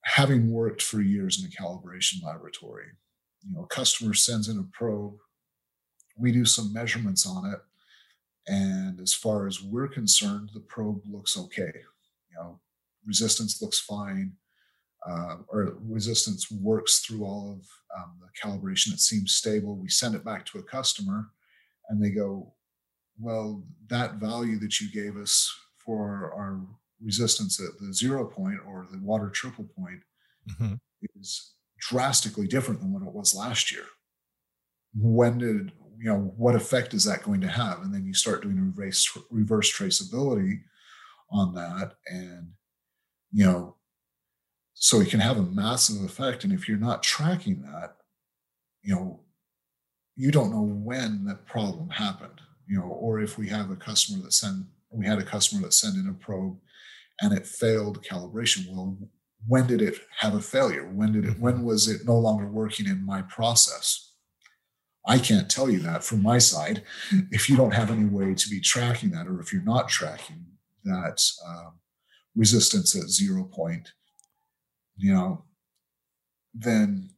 [0.05, 2.85] having worked for years in a calibration laboratory,
[3.43, 5.17] you know, a customer sends in a probe,
[6.17, 7.59] we do some measurements on it,
[8.47, 11.71] and as far as we're concerned, the probe looks okay.
[12.29, 12.59] You know,
[13.05, 14.33] resistance looks fine,
[15.05, 18.93] uh, or resistance works through all of um, the calibration.
[18.93, 19.75] It seems stable.
[19.75, 21.29] We send it back to a customer,
[21.89, 22.53] and they go,
[23.19, 26.67] "Well, that value that you gave us for our
[27.01, 30.01] resistance at the zero point or the water triple point
[30.49, 30.75] mm-hmm.
[31.19, 33.85] is drastically different than what it was last year.
[34.93, 37.81] When did you know what effect is that going to have?
[37.81, 40.61] And then you start doing reverse reverse traceability
[41.31, 42.51] on that, and
[43.31, 43.75] you know,
[44.73, 46.43] so it can have a massive effect.
[46.43, 47.97] And if you're not tracking that,
[48.83, 49.19] you know,
[50.15, 52.41] you don't know when that problem happened.
[52.67, 55.73] You know, or if we have a customer that send we had a customer that
[55.73, 56.57] sent in a probe
[57.21, 58.67] and it failed calibration.
[58.69, 58.97] Well,
[59.47, 60.87] when did it have a failure?
[60.87, 61.65] When did it, when mm-hmm.
[61.65, 64.13] was it no longer working in my process?
[65.07, 66.81] I can't tell you that from my side.
[67.31, 70.45] If you don't have any way to be tracking that, or if you're not tracking
[70.83, 71.73] that um,
[72.35, 73.91] resistance at zero point,
[74.97, 75.43] you know,
[76.55, 77.11] then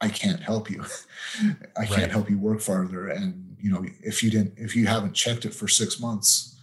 [0.00, 0.84] I can't help you.
[1.76, 2.10] I can't right.
[2.10, 3.08] help you work farther.
[3.08, 6.60] And you know, if you didn't, if you haven't checked it for six months,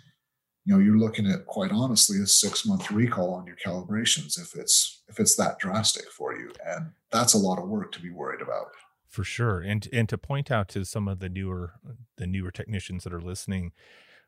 [0.69, 4.55] you know you're looking at quite honestly a six month recall on your calibrations if
[4.55, 6.51] it's if it's that drastic for you.
[6.63, 8.67] And that's a lot of work to be worried about.
[9.07, 9.61] For sure.
[9.61, 11.73] And and to point out to some of the newer
[12.17, 13.71] the newer technicians that are listening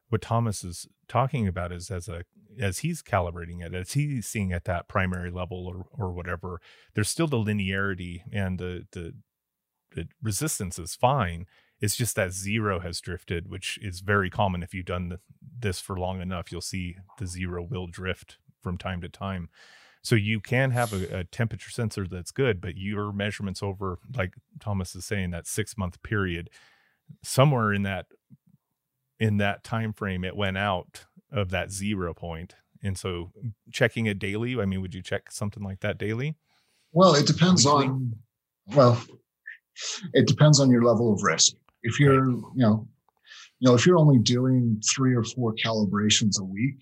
[0.09, 2.25] what thomas is talking about is as a
[2.59, 6.59] as he's calibrating it as he's seeing at that primary level or or whatever
[6.95, 9.13] there's still the linearity and the the
[9.95, 11.45] the resistance is fine
[11.81, 14.61] it's just that zero has drifted, which is very common.
[14.61, 15.19] If you've done the,
[15.59, 19.49] this for long enough, you'll see the zero will drift from time to time.
[20.03, 24.35] So you can have a, a, temperature sensor that's good, but your measurements over, like
[24.59, 26.49] Thomas is saying, that six month period,
[27.23, 28.05] somewhere in that
[29.19, 32.55] in that time frame, it went out of that zero point.
[32.83, 33.31] And so
[33.71, 36.35] checking it daily, I mean, would you check something like that daily?
[36.91, 37.85] Well, it depends Weekly?
[37.85, 38.15] on
[38.67, 39.01] well,
[40.13, 41.53] it depends on your level of risk.
[41.83, 42.87] If you're you know
[43.59, 46.77] you know if you're only doing three or four calibrations a week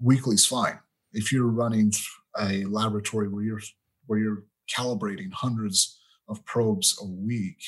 [0.00, 0.78] weekly's fine.
[1.12, 1.92] If you're running
[2.38, 3.62] a laboratory where you're
[4.06, 4.44] where you're
[4.76, 7.58] calibrating hundreds of probes a week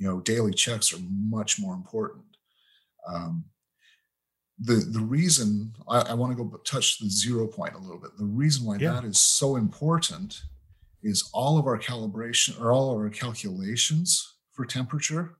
[0.00, 2.24] you know daily checks are much more important.
[3.06, 3.44] Um,
[4.58, 8.16] the the reason I, I want to go touch the zero point a little bit.
[8.16, 8.92] The reason why yeah.
[8.94, 10.42] that is so important
[11.02, 15.36] is all of our calibration or all of our calculations for temperature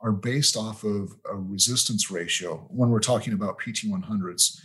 [0.00, 4.58] are based off of a resistance ratio when we're talking about PT100s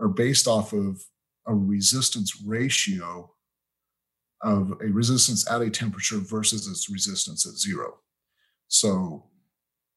[0.00, 1.02] are based off of
[1.46, 3.30] a resistance ratio
[4.42, 7.98] of a resistance at a temperature versus its resistance at zero.
[8.68, 9.24] So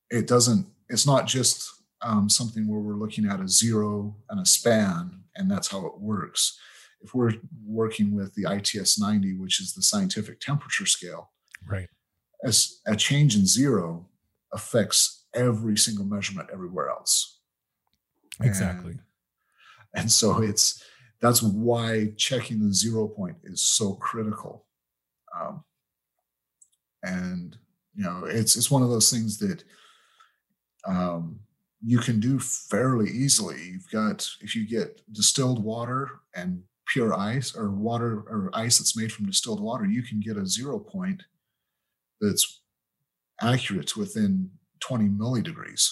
[0.09, 0.65] it doesn't.
[0.89, 1.69] It's not just
[2.01, 5.99] um, something where we're looking at a zero and a span, and that's how it
[5.99, 6.57] works.
[7.01, 7.33] If we're
[7.65, 11.31] working with the ITS 90, which is the scientific temperature scale,
[11.67, 11.88] right,
[12.43, 14.07] as a change in zero
[14.53, 17.39] affects every single measurement everywhere else.
[18.41, 18.91] Exactly.
[18.91, 19.01] And,
[19.95, 20.83] and so it's
[21.21, 24.65] that's why checking the zero point is so critical.
[25.38, 25.63] Um,
[27.03, 27.57] and
[27.95, 29.63] you know, it's it's one of those things that
[30.88, 31.39] um,
[31.83, 33.62] you can do fairly easily.
[33.71, 38.97] You've got if you get distilled water and pure ice or water or ice that's
[38.97, 41.23] made from distilled water, you can get a zero point
[42.19, 42.62] that's
[43.41, 44.49] accurate within
[44.82, 45.89] 20 millidegrees.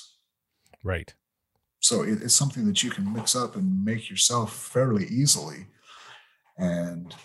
[0.83, 1.13] Right.
[1.79, 5.67] So it, it's something that you can mix up and make yourself fairly easily.
[6.57, 7.15] And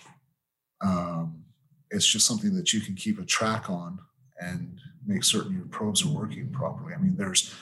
[0.81, 1.43] um,
[1.89, 3.99] it's just something that you can keep a track on
[4.39, 6.93] and make certain your probes are working properly.
[6.93, 7.53] I mean, there's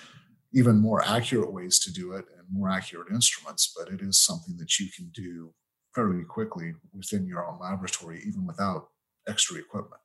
[0.53, 4.57] even more accurate ways to do it and more accurate instruments, but it is something
[4.57, 5.53] that you can do
[5.93, 8.89] fairly quickly within your own laboratory, even without
[9.27, 10.01] extra equipment.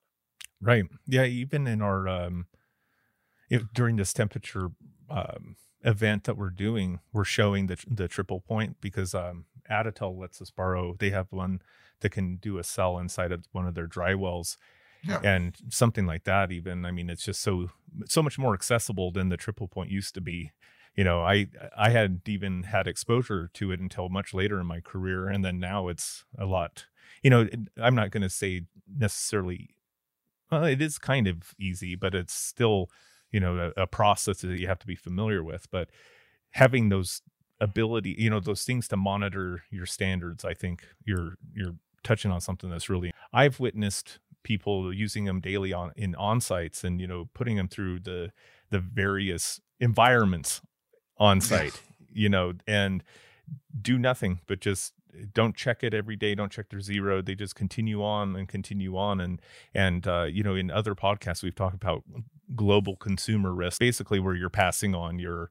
[0.61, 0.85] Right.
[1.07, 1.25] Yeah.
[1.25, 2.47] Even in our, um,
[3.51, 4.71] if, during this temperature
[5.09, 10.43] um, event that we're doing, we're showing the the triple point because um, Additel lets
[10.43, 10.97] us borrow.
[10.99, 11.63] They have one
[12.01, 14.59] that can do a cell inside of one of their dry wells,
[15.03, 15.21] yeah.
[15.23, 16.51] and something like that.
[16.51, 17.71] Even I mean, it's just so
[18.07, 20.51] so much more accessible than the triple point used to be.
[20.97, 24.81] You know, I I hadn't even had exposure to it until much later in my
[24.81, 26.87] career, and then now it's a lot.
[27.23, 29.71] You know, I'm not going to say necessarily.
[30.51, 32.89] Well, it is kind of easy, but it's still
[33.31, 35.91] you know a, a process that you have to be familiar with but
[36.53, 37.23] having those
[37.61, 42.41] ability you know those things to monitor your standards i think you're you're touching on
[42.41, 47.07] something that's really i've witnessed people using them daily on in on sites and you
[47.07, 48.31] know putting them through the
[48.71, 50.61] the various environments
[51.19, 51.81] on site
[52.13, 53.03] you know and
[53.81, 54.93] do nothing but just
[55.33, 58.97] don't check it every day don't check their zero they just continue on and continue
[58.97, 59.21] on.
[59.21, 59.41] And
[59.75, 62.03] and uh, you know in other podcasts we've talked about
[62.55, 65.51] global consumer risk basically where you're passing on your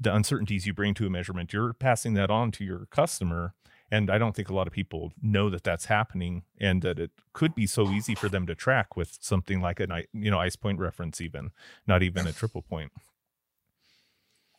[0.00, 3.54] the uncertainties you bring to a measurement you're passing that on to your customer.
[3.90, 7.10] And i don't think a lot of people know that that's happening and that it
[7.34, 10.56] could be so easy for them to track with something like an you know ice
[10.56, 11.50] point reference even
[11.86, 12.90] not even a triple point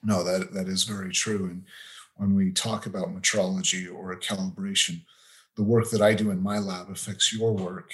[0.03, 1.63] no that that is very true and
[2.15, 5.01] when we talk about metrology or calibration,
[5.55, 7.91] the work that I do in my lab affects your work.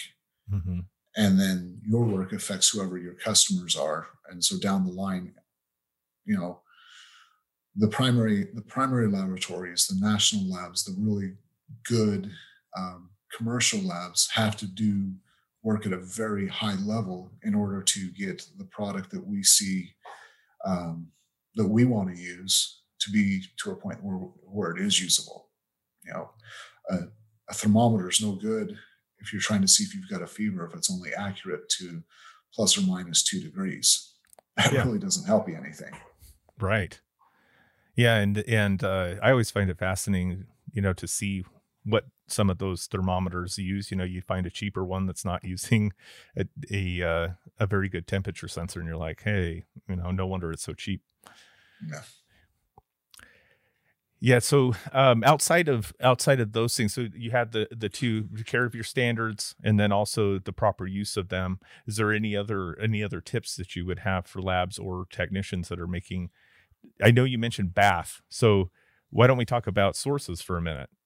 [0.52, 0.80] Mm-hmm.
[1.18, 4.08] And then your work affects whoever your customers are.
[4.30, 5.34] And so down the line,
[6.26, 6.60] you know,
[7.76, 11.34] the primary the primary laboratories, the national labs, the really
[11.86, 12.30] good
[12.78, 15.12] um, commercial labs have to do
[15.64, 19.90] work at a very high level in order to get the product that we see
[20.66, 21.08] um,
[21.56, 25.50] that we want to use to be to a point where, where it is usable.
[26.06, 26.30] You know,
[26.90, 26.98] a,
[27.50, 28.78] a thermometer is no good
[29.20, 32.04] if you're trying to see if you've got a fever if it's only accurate to
[32.54, 34.14] plus or minus two degrees.
[34.58, 34.84] That yeah.
[34.84, 35.94] really doesn't help you anything.
[36.60, 37.00] Right.
[37.96, 41.44] Yeah, and and uh, I always find it fascinating, you know, to see
[41.84, 43.92] what some of those thermometers use.
[43.92, 45.94] You know, you find a cheaper one that's not using
[46.38, 47.28] a a, uh,
[47.60, 50.74] a very good temperature sensor, and you're like, hey, you know, no wonder it's so
[50.74, 51.02] cheap.
[51.88, 52.02] Yeah.
[54.22, 54.40] Yeah.
[54.40, 58.66] So um, outside of outside of those things, so you had the the two care
[58.66, 61.60] of your standards, and then also the proper use of them.
[61.88, 65.70] Is there any other any other tips that you would have for labs or technicians
[65.70, 66.32] that are making?
[67.04, 68.72] I know you mentioned bath, so
[69.10, 70.90] why don't we talk about sources for a minute?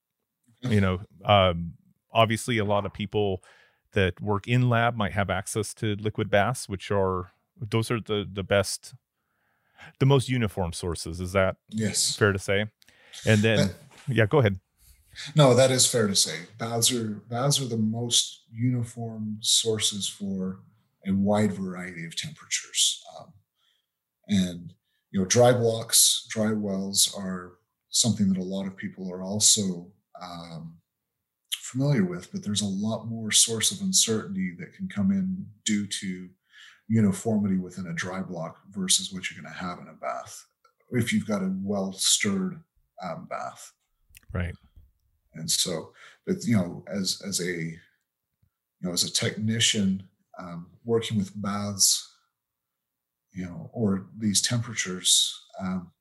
[0.64, 1.74] You know, um,
[2.14, 3.44] obviously, a lot of people
[3.94, 8.28] that work in lab might have access to liquid baths, which are those are the
[8.32, 8.94] the best,
[10.00, 11.20] the most uniform sources.
[11.20, 12.66] Is that yes fair to say?
[13.26, 13.72] And then,
[14.08, 14.60] yeah, go ahead.
[15.36, 16.48] No, that is fair to say.
[16.58, 20.60] Baths are baths are the most uniform sources for
[21.06, 23.34] a wide variety of temperatures, um,
[24.28, 24.74] and
[25.12, 27.54] you know, dry blocks, dry wells are
[27.90, 30.78] something that a lot of people are also um,
[31.56, 32.32] familiar with.
[32.32, 36.30] But there's a lot more source of uncertainty that can come in due to
[36.88, 40.46] uniformity within a dry block versus what you're going to have in a bath.
[40.92, 42.62] If you've got a well stirred
[43.04, 43.74] um, bath.
[44.32, 44.54] Right.
[45.34, 45.94] And so,
[46.26, 47.80] but you know, as as a you
[48.82, 50.04] know, as a technician
[50.40, 52.16] um, working with baths,
[53.32, 55.92] you know, or these temperatures, um,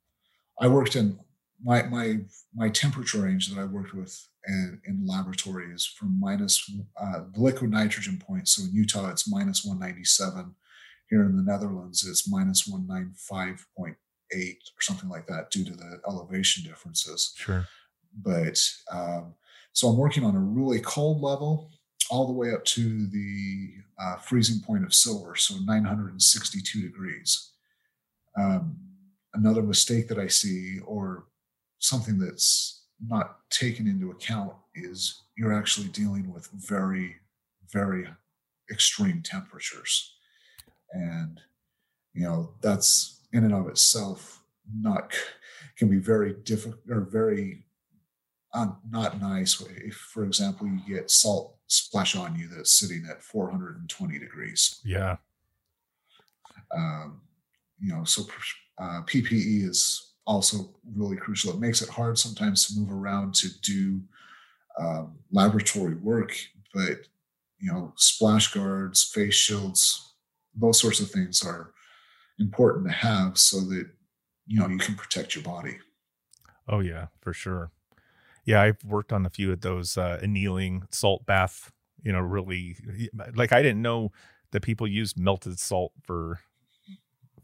[0.59, 1.17] I worked in
[1.63, 2.19] my my
[2.53, 6.69] my temperature range that I worked with in, in laboratory is from minus
[7.01, 8.47] uh, the liquid nitrogen point.
[8.47, 10.53] So in Utah, it's minus 197.
[11.13, 16.63] Here in the Netherlands, it's minus 195.8 or something like that due to the elevation
[16.63, 17.33] differences.
[17.35, 17.67] Sure.
[18.19, 18.59] But
[18.91, 19.35] um,
[19.73, 21.71] so I'm working on a really cold level
[22.09, 27.51] all the way up to the uh, freezing point of silver, so 962 degrees.
[28.35, 28.75] Um,
[29.35, 31.25] another mistake that I see, or
[31.77, 37.17] something that's not taken into account, is you're actually dealing with very,
[37.71, 38.07] very
[38.71, 40.12] extreme temperatures.
[40.93, 41.41] And,
[42.13, 45.13] you know, that's in and of itself not
[45.77, 47.65] can be very difficult or very
[48.53, 49.61] um, not nice.
[49.61, 54.79] If, for example, you get salt splash on you that's sitting at 420 degrees.
[54.85, 55.17] Yeah.
[56.75, 57.21] Um,
[57.79, 58.23] you know, so
[58.79, 61.51] uh, PPE is also really crucial.
[61.51, 64.01] It makes it hard sometimes to move around to do
[64.79, 66.35] um, laboratory work,
[66.73, 67.07] but
[67.59, 70.12] you know, splash guards, face shields,
[70.55, 71.71] those sorts of things are
[72.39, 73.85] important to have so that
[74.45, 75.77] you know you can protect your body.
[76.67, 77.71] Oh yeah, for sure.
[78.45, 81.71] Yeah, I've worked on a few of those uh, annealing salt bath.
[82.01, 82.75] You know, really,
[83.35, 84.11] like I didn't know
[84.51, 86.39] that people use melted salt for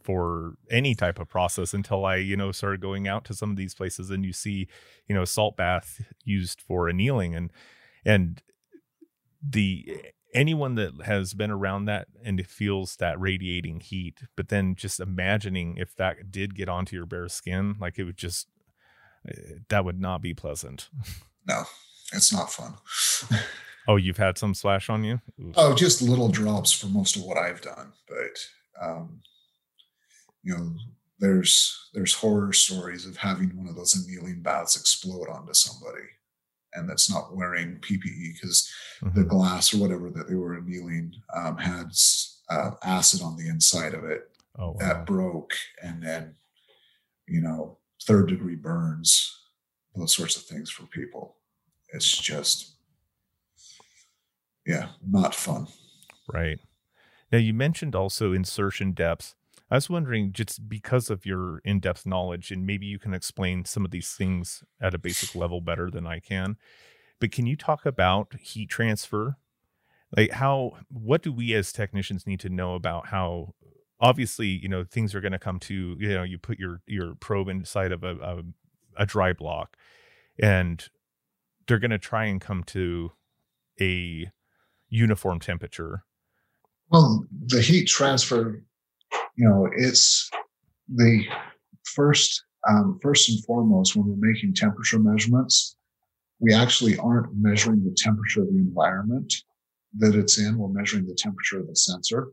[0.01, 3.57] for any type of process until I, you know, started going out to some of
[3.57, 4.67] these places and you see,
[5.07, 7.51] you know, salt bath used for annealing and
[8.05, 8.41] and
[9.41, 10.01] the
[10.33, 15.77] anyone that has been around that and feels that radiating heat, but then just imagining
[15.77, 18.47] if that did get onto your bare skin, like it would just
[19.27, 20.89] eh, that would not be pleasant.
[21.47, 21.63] No,
[22.13, 22.75] it's not fun.
[23.87, 25.19] oh, you've had some splash on you?
[25.55, 29.21] Oh, just little drops for most of what I've done, but um,
[30.43, 30.71] you know,
[31.19, 36.07] there's there's horror stories of having one of those annealing baths explode onto somebody
[36.73, 39.17] and that's not wearing PPE because mm-hmm.
[39.17, 41.91] the glass or whatever that they were annealing um, had
[42.49, 44.75] uh, acid on the inside of it oh, wow.
[44.79, 46.35] that broke, and then
[47.27, 49.41] you know third degree burns,
[49.95, 51.35] those sorts of things for people.
[51.93, 52.75] It's just
[54.65, 55.67] yeah, not fun.
[56.31, 56.59] Right.
[57.31, 59.35] Now you mentioned also insertion depth.
[59.71, 63.65] I was wondering, just because of your in depth knowledge, and maybe you can explain
[63.65, 66.57] some of these things at a basic level better than I can,
[67.19, 69.37] but can you talk about heat transfer?
[70.15, 73.53] Like, how, what do we as technicians need to know about how
[73.99, 77.15] obviously you know things are going to come to you know you put your your
[77.15, 78.43] probe inside of a, a,
[78.97, 79.75] a dry block
[80.41, 80.89] and
[81.67, 83.11] they're going to try and come to
[83.81, 84.31] a
[84.87, 86.03] uniform temperature
[86.89, 88.61] well the heat transfer
[89.39, 90.29] you know, it's
[90.93, 91.23] the
[91.85, 95.77] first, um, first and foremost, when we're making temperature measurements,
[96.39, 99.33] we actually aren't measuring the temperature of the environment
[99.97, 100.57] that it's in.
[100.57, 102.27] We're measuring the temperature of the sensor.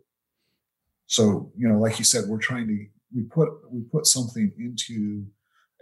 [1.07, 5.25] So, you know, like you said, we're trying to, we put, we put something into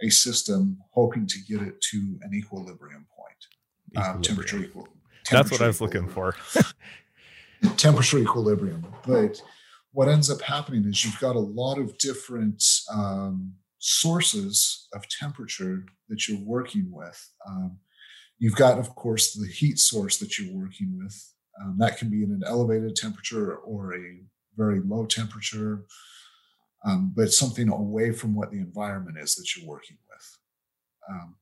[0.03, 4.15] a system hoping to get it to an equilibrium point, um, equilibrium.
[4.17, 4.87] Um, temperature equal.
[5.31, 6.35] That's what I was looking for.
[7.77, 8.85] temperature equilibrium.
[9.07, 9.41] But
[9.95, 12.61] what ends up happening is you've got a lot of different
[12.93, 17.31] um, sources of temperature that you're working with.
[17.47, 17.77] Um,
[18.37, 21.33] you've got, of course, the heat source that you're working with.
[21.61, 24.19] Um, that can be in an elevated temperature or a
[24.57, 25.85] very low temperature,
[26.83, 30.37] um, but something away from what the environment is that you're working with.
[31.09, 31.35] Um,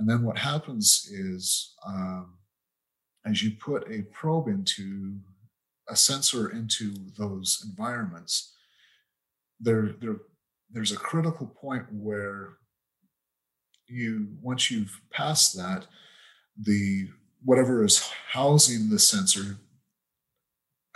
[0.00, 2.38] and then what happens is um,
[3.24, 5.14] as you put a probe into
[5.88, 8.54] a sensor into those environments,
[9.60, 10.16] there, there,
[10.70, 12.58] there's a critical point where
[13.86, 15.86] you once you've passed that,
[16.60, 17.08] the
[17.44, 19.58] whatever is housing the sensor,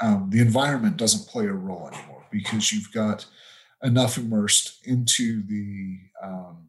[0.01, 3.27] um, the environment doesn't play a role anymore because you've got
[3.83, 6.69] enough immersed into the um,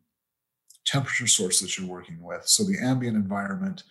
[0.85, 2.45] temperature source that you're working with.
[2.47, 3.83] So the ambient environment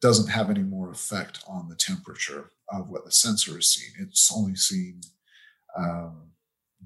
[0.00, 3.92] doesn't have any more effect on the temperature of what the sensor is seeing.
[4.00, 5.02] It's only seeing
[5.76, 6.30] um,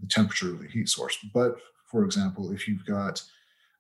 [0.01, 1.17] the temperature of the heat source.
[1.33, 1.57] But
[1.91, 3.23] for example, if you've got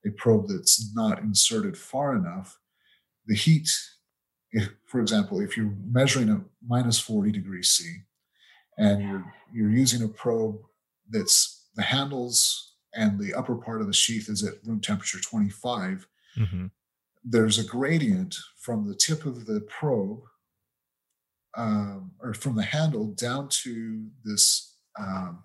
[0.06, 2.58] a probe that's not inserted far enough,
[3.26, 3.68] the heat,
[4.52, 8.02] if, for example, if you're measuring at minus 40 degrees C
[8.78, 10.60] and you're, you're using a probe
[11.10, 16.06] that's the handles and the upper part of the sheath is at room temperature 25,
[16.38, 16.66] mm-hmm.
[17.22, 20.20] there's a gradient from the tip of the probe
[21.56, 25.44] um, or from the handle down to this um,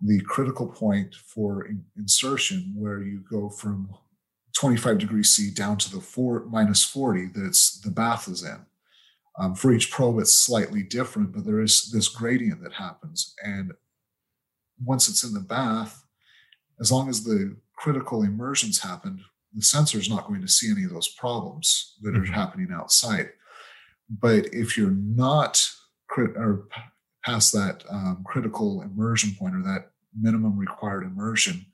[0.00, 3.90] the critical point for in- insertion where you go from
[4.54, 8.64] 25 degrees C down to the four minus 40 that's the bath is in.
[9.38, 13.34] Um, for each probe, it's slightly different, but there is this gradient that happens.
[13.42, 13.72] And
[14.84, 16.04] once it's in the bath,
[16.80, 19.24] as long as the critical immersions happen,
[19.54, 22.22] the sensor is not going to see any of those problems that mm-hmm.
[22.22, 23.30] are happening outside.
[24.10, 25.64] But if you're not
[26.08, 26.66] crit- or
[27.24, 31.66] past that um, critical immersion point or that minimum required immersion,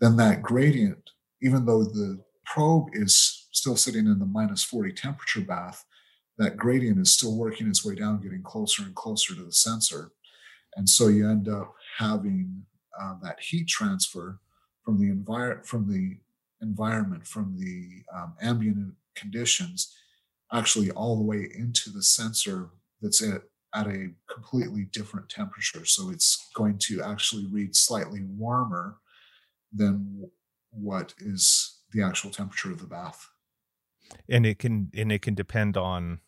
[0.00, 1.10] then that gradient,
[1.42, 5.84] even though the probe is still sitting in the minus 40 temperature bath,
[6.38, 10.10] that gradient is still working its way down, getting closer and closer to the sensor.
[10.76, 12.64] And so you end up having
[12.98, 14.40] uh, that heat transfer
[14.84, 16.16] from the environment, from the
[16.62, 19.94] environment, from the um, ambient conditions,
[20.52, 22.70] actually all the way into the sensor
[23.00, 23.42] that's at,
[23.74, 25.84] at a completely different temperature.
[25.84, 28.96] So it's going to actually read slightly warmer
[29.72, 30.30] than
[30.70, 33.28] what is the actual temperature of the bath.
[34.28, 36.20] And it can and it can depend on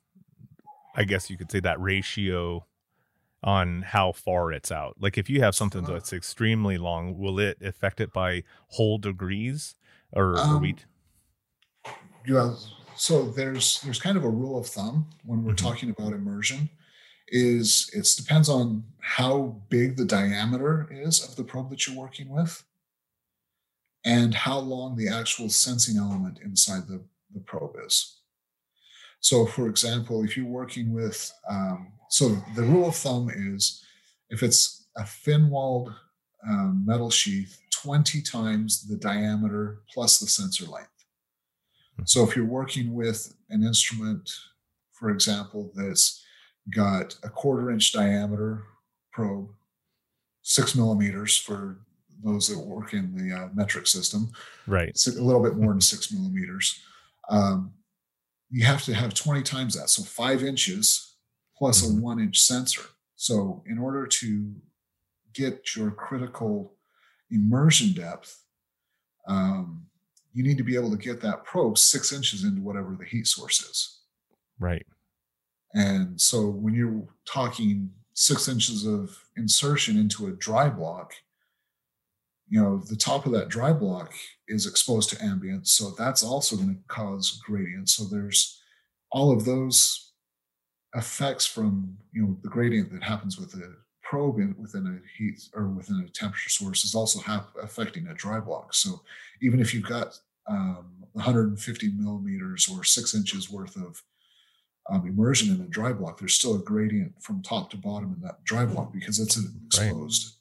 [0.94, 2.66] I guess you could say that ratio
[3.42, 4.96] on how far it's out.
[5.00, 5.94] Like if you have something uh-huh.
[5.94, 9.74] that's extremely long, will it affect it by whole degrees
[10.12, 10.76] or, um, we?
[12.26, 12.54] Yeah.
[12.96, 15.66] So there's there's kind of a rule of thumb when we're mm-hmm.
[15.66, 16.70] talking about immersion
[17.28, 22.28] is it depends on how big the diameter is of the probe that you're working
[22.28, 22.62] with
[24.04, 28.18] and how long the actual sensing element inside the, the probe is.
[29.20, 33.82] So, for example, if you're working with, um, so the rule of thumb is
[34.28, 35.94] if it's a thin walled
[36.46, 40.88] um, metal sheath, 20 times the diameter plus the sensor length.
[41.96, 42.02] Hmm.
[42.06, 44.30] So, if you're working with an instrument,
[44.92, 46.24] for example, that's
[46.74, 48.64] got a quarter inch diameter
[49.12, 49.50] probe,
[50.42, 51.78] six millimeters for
[52.22, 54.30] those that work in the uh, metric system.
[54.66, 54.88] Right.
[54.88, 56.80] It's a little bit more than six millimeters.
[57.28, 57.72] Um,
[58.50, 59.90] you have to have 20 times that.
[59.90, 61.16] So five inches
[61.56, 61.98] plus mm-hmm.
[61.98, 62.82] a one inch sensor.
[63.16, 64.54] So in order to
[65.32, 66.74] get your critical
[67.30, 68.44] immersion depth,
[69.26, 69.86] um,
[70.32, 73.26] you need to be able to get that probe six inches into whatever the heat
[73.26, 74.00] source is.
[74.58, 74.86] Right.
[75.74, 81.14] And so when you're talking six inches of insertion into a dry block,
[82.48, 84.12] you know, the top of that dry block
[84.48, 85.66] is exposed to ambient.
[85.66, 87.88] So that's also going to cause gradient.
[87.88, 88.60] So there's
[89.10, 90.12] all of those
[90.94, 93.72] effects from, you know, the gradient that happens with a
[94.12, 97.18] probe in, within a heat or within a temperature source is also
[97.62, 98.74] affecting a dry block.
[98.74, 99.00] So
[99.40, 104.02] even if you've got um, 150 millimeters or six inches worth of
[104.90, 108.20] um, immersion in a dry block, there's still a gradient from top to bottom in
[108.20, 110.26] that dry block because it's exposed.
[110.26, 110.38] Right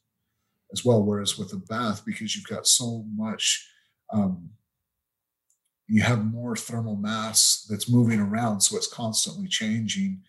[0.74, 1.03] as well.
[1.03, 3.67] Whereas with a bath, because you've got so much,
[4.13, 4.49] um,
[5.88, 10.22] you have more thermal mass that's moving around, so it's constantly changing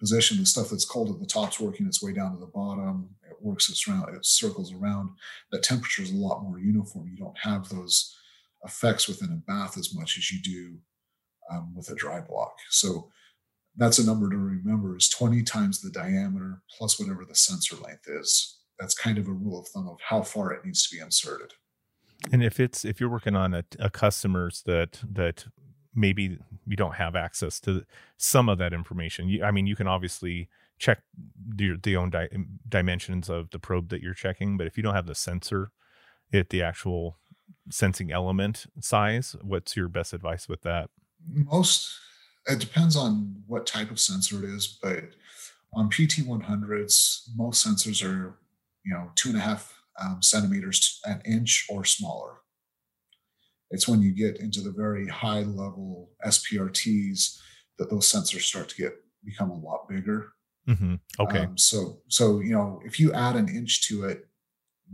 [0.00, 0.38] position.
[0.38, 3.10] The stuff that's cold at the top's working its way down to the bottom.
[3.30, 5.10] It works its around, it circles around.
[5.52, 7.08] That temperature is a lot more uniform.
[7.08, 8.16] You don't have those
[8.64, 10.78] effects within a bath as much as you do
[11.52, 12.54] um, with a dry block.
[12.70, 13.10] So
[13.76, 18.08] that's a number to remember is 20 times the diameter plus whatever the sensor length
[18.08, 21.02] is that's kind of a rule of thumb of how far it needs to be
[21.02, 21.52] inserted.
[22.32, 25.46] And if it's if you're working on a, a customers that that
[25.94, 27.84] maybe you don't have access to
[28.16, 31.02] some of that information, you, I mean, you can obviously check
[31.56, 32.28] the, the own di-
[32.68, 35.72] dimensions of the probe that you're checking, but if you don't have the sensor
[36.32, 37.18] at the actual
[37.70, 40.90] sensing element size, what's your best advice with that?
[41.28, 41.92] Most
[42.46, 45.04] it depends on what type of sensor it is, but
[45.74, 48.38] on PT100s, most sensors are
[48.84, 52.36] you know, two and a half um, centimeters, an inch or smaller.
[53.70, 57.38] It's when you get into the very high level SPRTs
[57.78, 58.94] that those sensors start to get
[59.24, 60.32] become a lot bigger.
[60.68, 60.94] Mm-hmm.
[61.18, 61.40] Okay.
[61.40, 64.26] Um, so, so you know, if you add an inch to it,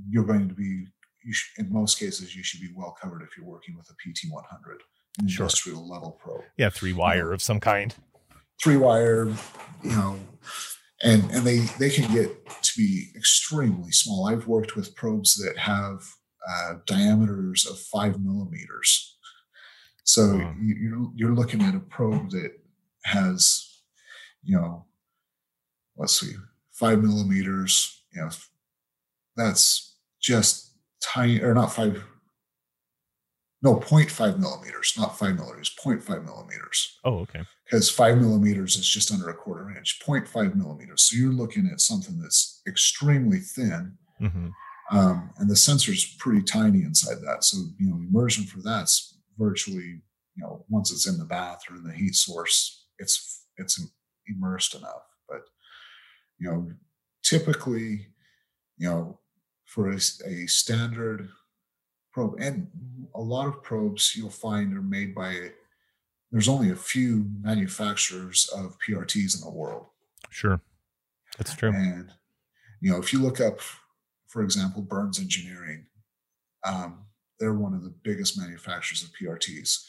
[0.09, 0.87] you're going to be,
[1.25, 4.79] you in most cases, you should be well covered if you're working with a PT100
[5.19, 5.95] industrial sure.
[5.95, 6.43] level probe.
[6.57, 7.95] Yeah, three wire you know, of some kind.
[8.63, 9.27] Three wire,
[9.83, 10.19] you know,
[11.03, 12.31] and and they they can get
[12.63, 14.27] to be extremely small.
[14.27, 16.05] I've worked with probes that have
[16.49, 19.17] uh, diameters of five millimeters.
[20.05, 20.55] So wow.
[20.61, 22.53] you, you're looking at a probe that
[23.05, 23.81] has,
[24.43, 24.85] you know,
[25.97, 26.33] let's see,
[26.73, 28.03] five millimeters.
[28.15, 28.31] You know,
[29.37, 32.03] that's just tiny, or not five
[33.63, 39.11] no 0.5 millimeters not 5 millimeters 0.5 millimeters oh okay because 5 millimeters is just
[39.11, 44.49] under a quarter inch 0.5 millimeters so you're looking at something that's extremely thin mm-hmm.
[44.91, 49.19] Um, and the sensor is pretty tiny inside that so you know immersion for that's
[49.39, 50.01] virtually
[50.35, 53.81] you know once it's in the bath or in the heat source it's it's
[54.29, 55.03] immersed enough.
[55.29, 55.43] But
[56.39, 56.71] you know,
[57.23, 58.09] typically,
[58.79, 59.19] you know,
[59.65, 61.29] for a, a standard
[62.13, 62.69] probe, and
[63.15, 65.53] a lot of probes you'll find are made by.
[66.33, 69.87] There's only a few manufacturers of PRTs in the world.
[70.29, 70.61] Sure,
[71.39, 71.71] that's true.
[71.73, 72.13] And
[72.81, 73.61] you know, if you look up,
[74.29, 75.87] for example, Burns Engineering,
[76.65, 77.05] um,
[77.39, 79.85] they're one of the biggest manufacturers of PRTs,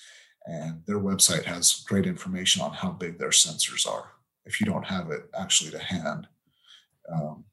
[0.46, 4.12] and their website has great information on how big their sensors are.
[4.46, 6.28] If you don't have it actually to hand,
[7.12, 7.46] um,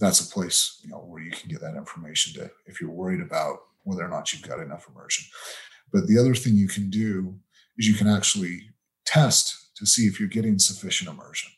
[0.00, 3.20] that's a place you know where you can get that information to if you're worried
[3.20, 5.24] about whether or not you've got enough immersion.
[5.92, 7.36] But the other thing you can do
[7.76, 8.70] is you can actually
[9.04, 11.50] test to see if you're getting sufficient immersion.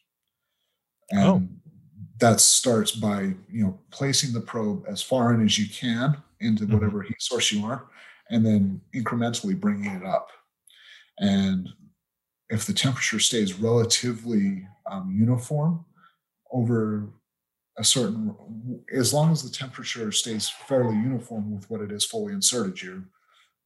[1.11, 1.43] And oh.
[2.21, 6.65] That starts by you know placing the probe as far in as you can into
[6.65, 6.75] mm-hmm.
[6.75, 7.87] whatever heat source you are,
[8.31, 10.31] and then incrementally bringing it up.
[11.19, 11.69] And
[12.51, 15.85] if the temperature stays relatively um, uniform
[16.53, 17.09] over
[17.79, 18.37] a certain,
[18.93, 23.05] as long as the temperature stays fairly uniform with what it is fully inserted, you've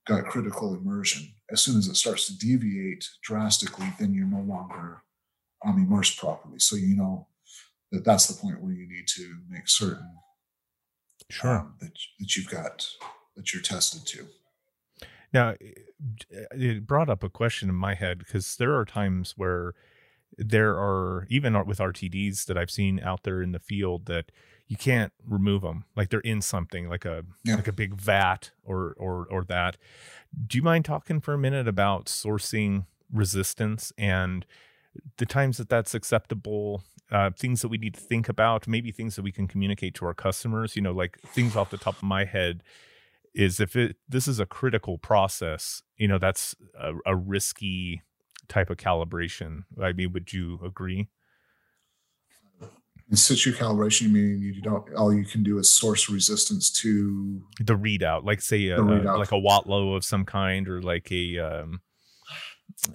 [0.07, 1.29] got critical immersion.
[1.51, 5.03] As soon as it starts to deviate drastically, then you're no longer
[5.67, 6.59] um, immersed properly.
[6.59, 7.27] So you know
[7.93, 10.17] that that's the point where you need to make certain
[11.31, 12.87] sure um, that that you've got
[13.37, 14.27] that you're tested to.
[15.33, 15.55] Now,
[16.31, 19.75] it brought up a question in my head because there are times where
[20.37, 24.31] there are even with RTDs that I've seen out there in the field that
[24.69, 27.57] you can't remove them like they're in something like a yeah.
[27.57, 29.77] like a big vat or or or that.
[30.47, 34.45] Do you mind talking for a minute about sourcing resistance and
[35.17, 39.17] the times that that's acceptable uh, things that we need to think about maybe things
[39.17, 42.03] that we can communicate to our customers you know like things off the top of
[42.03, 42.63] my head
[43.35, 48.03] is if it this is a critical process you know that's a, a risky
[48.49, 49.65] type of calibration.
[49.81, 51.09] I mean, would you agree?
[53.11, 57.43] In situ calibration, you mean you don't all you can do is source resistance to
[57.59, 61.39] the readout, like say a, a like a Watlow of some kind, or like a
[61.39, 61.81] um,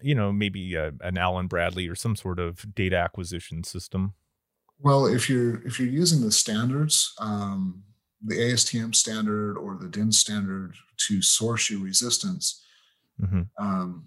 [0.02, 4.14] you know maybe a, an Allen Bradley or some sort of data acquisition system.
[4.80, 7.84] Well, if you're if you're using the standards, um,
[8.24, 10.76] the ASTM standard or the DIN standard
[11.08, 12.64] to source your resistance,
[13.22, 13.42] mm-hmm.
[13.58, 14.06] um,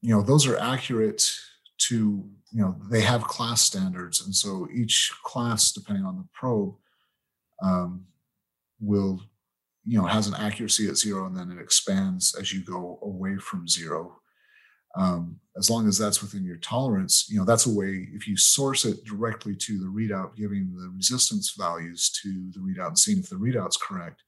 [0.00, 1.30] you know those are accurate
[1.78, 6.74] to you know they have class standards and so each class depending on the probe
[7.62, 8.04] um,
[8.80, 9.20] will
[9.84, 13.36] you know has an accuracy at zero and then it expands as you go away
[13.36, 14.20] from zero
[14.94, 18.36] um, as long as that's within your tolerance you know that's a way if you
[18.36, 23.18] source it directly to the readout giving the resistance values to the readout and seeing
[23.18, 24.22] if the readout's correct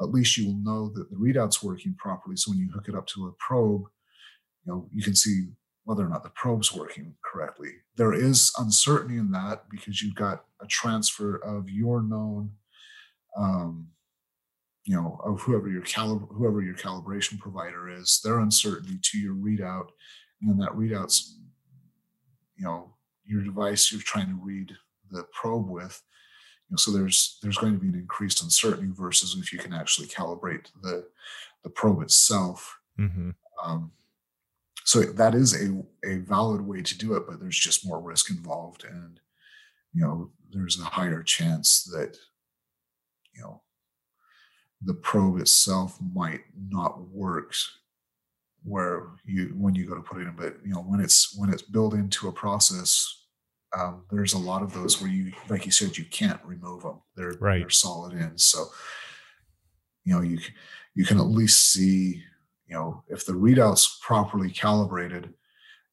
[0.00, 2.94] at least you will know that the readout's working properly so when you hook it
[2.94, 3.82] up to a probe
[4.64, 5.46] you know you can see
[5.84, 7.70] whether or not the probe's working correctly.
[7.96, 12.52] There is uncertainty in that because you've got a transfer of your known,
[13.36, 13.88] um,
[14.84, 19.34] you know, of whoever your calib- whoever your calibration provider is, their uncertainty to your
[19.34, 19.88] readout,
[20.40, 21.38] and then that readout's,
[22.56, 24.72] you know, your device you're trying to read
[25.10, 26.02] the probe with.
[26.68, 29.72] You know, so there's there's going to be an increased uncertainty versus if you can
[29.72, 31.06] actually calibrate the
[31.62, 32.78] the probe itself.
[32.98, 33.30] Mm-hmm.
[33.62, 33.92] Um,
[34.84, 38.30] so that is a, a valid way to do it but there's just more risk
[38.30, 39.18] involved and
[39.92, 42.16] you know there's a higher chance that
[43.34, 43.62] you know
[44.84, 47.54] the probe itself might not work
[48.64, 51.50] where you when you go to put it in but you know when it's when
[51.50, 53.22] it's built into a process
[53.78, 57.00] um, there's a lot of those where you like you said you can't remove them
[57.16, 57.60] they're right.
[57.60, 58.66] they're solid in so
[60.04, 60.38] you know you
[60.94, 62.22] you can at least see
[62.66, 65.34] you know, if the readout's properly calibrated,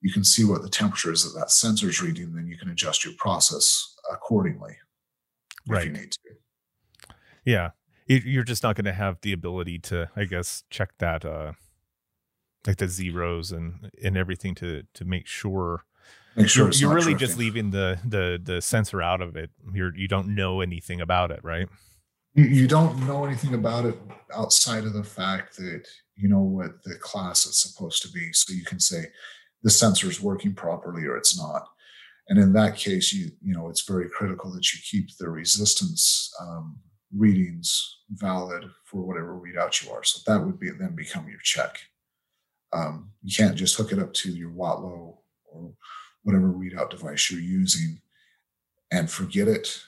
[0.01, 2.69] you can see what the temperature is that that sensor is reading, then you can
[2.69, 4.77] adjust your process accordingly.
[5.67, 5.85] Right.
[5.85, 7.15] you need to.
[7.45, 7.69] Yeah.
[8.07, 11.53] You're just not going to have the ability to, I guess, check that, uh,
[12.67, 15.83] like the zeros and, and everything to, to make sure
[16.35, 17.27] Make sure you're, you're really drifting.
[17.27, 19.49] just leaving the, the, the sensor out of it.
[19.73, 21.67] You're, you don't know anything about it, right?
[22.33, 23.97] you don't know anything about it
[24.33, 25.85] outside of the fact that
[26.15, 29.05] you know what the class is supposed to be so you can say
[29.63, 31.67] the sensor is working properly or it's not
[32.29, 36.33] and in that case you you know it's very critical that you keep the resistance
[36.39, 36.77] um,
[37.15, 41.79] readings valid for whatever readout you are so that would be then become your check
[42.73, 45.73] um, you can't just hook it up to your Watlow or
[46.23, 47.99] whatever readout device you're using
[48.91, 49.81] and forget it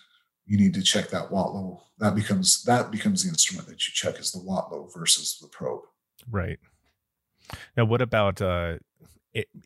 [0.45, 1.82] you need to check that Watlow.
[1.99, 5.84] That becomes that becomes the instrument that you check is the Watlow versus the probe.
[6.30, 6.59] Right.
[7.78, 8.78] Now, what about uh,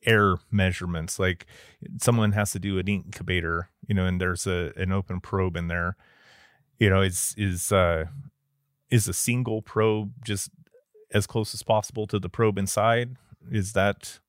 [0.03, 1.45] air measurements like
[2.01, 5.67] someone has to do an incubator you know and there's a an open probe in
[5.67, 5.97] there
[6.79, 8.05] you know is is uh
[8.89, 10.49] is a single probe just
[11.13, 13.15] as close as possible to the probe inside?
[13.51, 14.19] Is that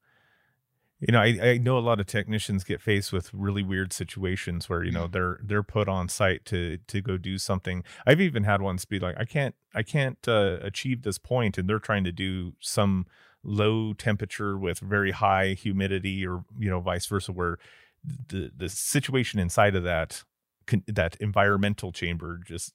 [1.01, 4.69] you know I, I know a lot of technicians get faced with really weird situations
[4.69, 7.85] where you know they're they're put on site to to go do something.
[8.07, 11.69] I've even had ones be like i can't i can't uh, achieve this point and
[11.69, 13.07] they're trying to do some
[13.45, 17.59] low temperature with very high humidity or you know vice versa where
[18.29, 20.25] the the situation inside of that
[20.87, 22.73] that environmental chamber just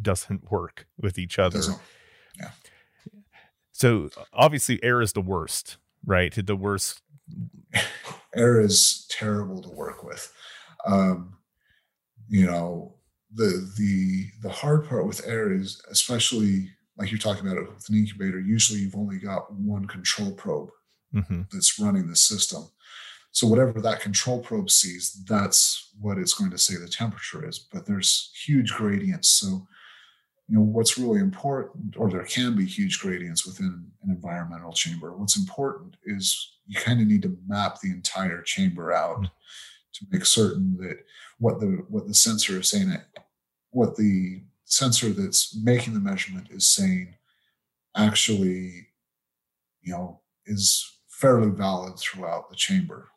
[0.00, 1.60] doesn't work with each other.
[2.38, 2.50] Yeah.
[3.72, 6.34] So obviously air is the worst right?
[6.34, 7.02] The worst
[8.34, 10.32] air is terrible to work with.
[10.86, 11.34] Um
[12.28, 12.94] you know
[13.32, 17.88] the the the hard part with air is especially like you're talking about it with
[17.88, 20.70] an incubator, usually you've only got one control probe
[21.14, 21.42] mm-hmm.
[21.52, 22.68] that's running the system.
[23.36, 27.58] So whatever that control probe sees, that's what it's going to say the temperature is.
[27.58, 29.28] But there's huge gradients.
[29.28, 29.68] So,
[30.48, 35.14] you know, what's really important, or there can be huge gradients within an environmental chamber.
[35.14, 39.26] What's important is you kind of need to map the entire chamber out mm-hmm.
[39.26, 41.00] to make certain that
[41.38, 42.96] what the what the sensor is saying,
[43.68, 47.14] what the sensor that's making the measurement is saying
[47.94, 48.86] actually,
[49.82, 53.10] you know, is fairly valid throughout the chamber.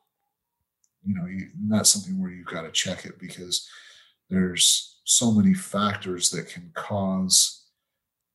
[1.10, 3.68] You know, you, that's something where you've got to check it because
[4.30, 7.66] there's so many factors that can cause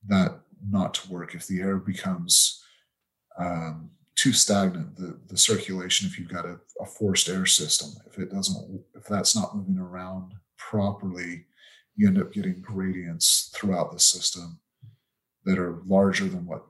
[0.07, 1.35] that not to work.
[1.35, 2.61] If the air becomes
[3.39, 8.19] um, too stagnant, the, the circulation, if you've got a, a forced air system, if
[8.19, 11.45] it doesn't, if that's not moving around properly,
[11.95, 14.59] you end up getting gradients throughout the system
[15.45, 16.65] that are larger than what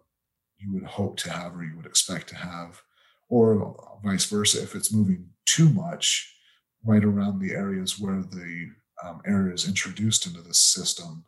[0.60, 2.84] you would hope to have or you would expect to have,
[3.28, 4.62] or vice versa.
[4.62, 6.36] If it's moving too much
[6.84, 8.70] right around the areas where the
[9.04, 11.26] um, is introduced into the system,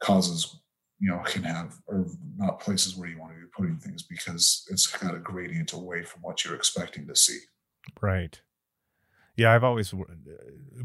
[0.00, 0.56] causes
[0.98, 2.06] you know can have or
[2.36, 6.02] not places where you want to be putting things because it's got a gradient away
[6.02, 7.38] from what you're expecting to see.
[8.00, 8.40] Right.
[9.36, 9.94] Yeah, I've always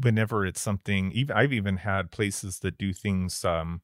[0.02, 3.82] whenever it's something even I've even had places that do things um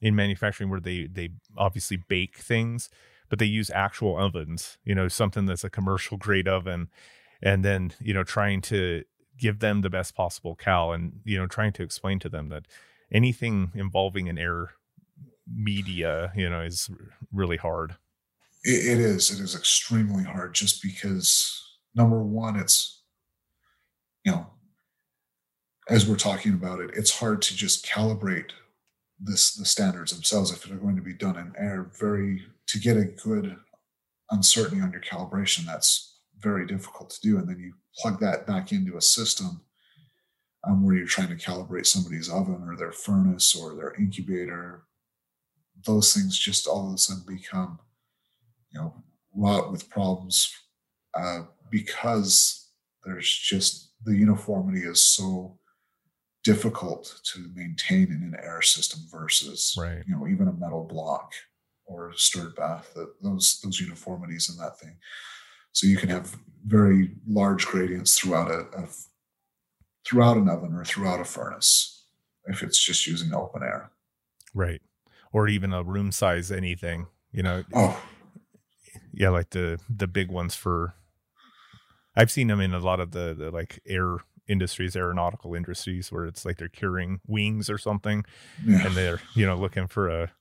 [0.00, 2.88] in manufacturing where they they obviously bake things
[3.28, 6.88] but they use actual ovens, you know, something that's a commercial grade oven
[7.42, 9.04] and then, you know, trying to
[9.38, 12.66] give them the best possible cal and you know trying to explain to them that
[13.12, 14.70] anything involving an air
[15.46, 16.90] media, you know, is
[17.32, 17.96] really hard.
[18.64, 19.30] it is.
[19.30, 21.62] It is extremely hard just because
[21.94, 23.02] number one, it's
[24.24, 24.46] you know,
[25.88, 28.50] as we're talking about it, it's hard to just calibrate
[29.20, 31.90] this the standards themselves if they're going to be done in air.
[31.98, 33.56] Very to get a good
[34.30, 37.38] uncertainty on your calibration, that's very difficult to do.
[37.38, 39.62] And then you plug that back into a system
[40.64, 44.84] um, where you're trying to calibrate somebody's oven or their furnace or their incubator.
[45.84, 47.78] Those things just all of a sudden become,
[48.70, 48.94] you know,
[49.34, 50.52] wrought with problems
[51.14, 52.70] uh, because
[53.04, 55.58] there's just the uniformity is so
[56.44, 60.02] difficult to maintain in an air system versus right.
[60.06, 61.32] you know even a metal block
[61.86, 64.96] or a stirred bath that those those uniformities in that thing
[65.76, 68.88] so you can have very large gradients throughout a, a
[70.06, 72.06] throughout an oven or throughout a furnace
[72.46, 73.90] if it's just using open air.
[74.54, 74.80] Right.
[75.34, 77.62] Or even a room size anything you know?
[77.74, 78.02] Oh.
[79.12, 80.94] Yeah like the the big ones for
[82.16, 84.16] I've seen them in a lot of the, the like air
[84.48, 88.24] industries, aeronautical industries, where it's like they're curing wings or something,
[88.64, 88.86] yeah.
[88.86, 90.32] and they're you know looking for a,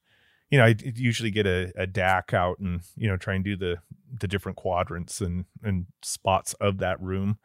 [0.55, 3.57] you know, I usually get a, a DAQ out and you know try and do
[3.57, 3.79] the
[4.21, 7.39] the different quadrants and and spots of that room,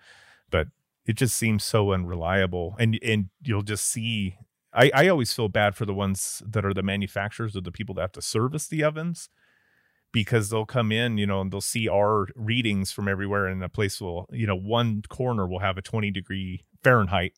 [0.48, 0.68] but
[1.06, 4.36] it just seems so unreliable, and and you'll just see.
[4.72, 7.96] I, I always feel bad for the ones that are the manufacturers or the people
[7.96, 9.28] that have to service the ovens
[10.12, 13.68] because they'll come in, you know, and they'll see our readings from everywhere, and the
[13.68, 17.32] place will, you know, one corner will have a 20 degree Fahrenheit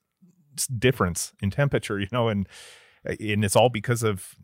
[0.79, 2.47] difference in temperature, you know, and
[3.07, 4.37] and it's all because of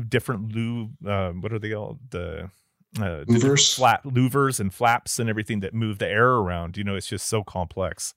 [0.00, 0.94] different lube.
[1.06, 1.98] Uh, what are they called?
[2.10, 2.50] The
[2.98, 6.76] uh, louvers, flat louvers and flaps and everything that move the air around.
[6.76, 8.14] You know, it's just so complex.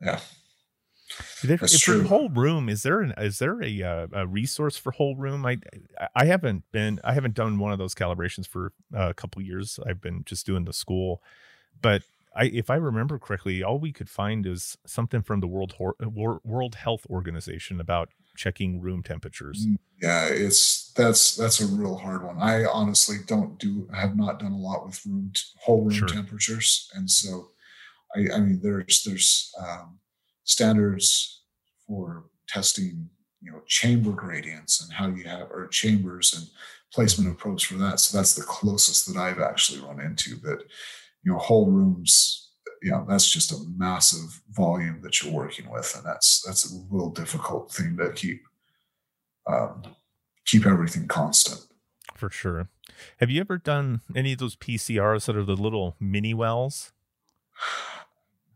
[0.00, 0.20] Yeah.
[1.42, 2.04] There, That's true.
[2.04, 5.44] whole room is there an is there a uh, a resource for whole room?
[5.44, 5.58] I
[6.14, 9.78] I haven't been I haven't done one of those calibrations for uh, a couple years.
[9.86, 11.22] I've been just doing the school,
[11.82, 12.02] but
[12.34, 16.74] I if I remember correctly, all we could find is something from the World World
[16.76, 19.66] Health Organization about checking room temperatures?
[19.66, 22.38] Mm, yeah, it's that's that's a real hard one.
[22.38, 26.08] I honestly don't do have not done a lot with room whole room sure.
[26.08, 27.48] temperatures, and so
[28.14, 29.98] I, I mean there's there's um,
[30.44, 31.42] standards
[31.86, 33.08] for testing
[33.40, 36.46] you know chamber gradients and how you have or chambers and
[36.92, 38.00] placement of probes for that.
[38.00, 40.36] So that's the closest that I've actually run into.
[40.36, 40.62] But
[41.24, 42.50] you know, whole rooms,
[42.82, 46.78] you know, that's just a massive volume that you're working with, and that's that's a
[46.90, 48.42] real difficult thing to keep
[49.46, 49.82] um,
[50.52, 51.60] keep everything constant.
[52.14, 52.68] For sure.
[53.18, 56.92] Have you ever done any of those PCRs that are the little mini wells?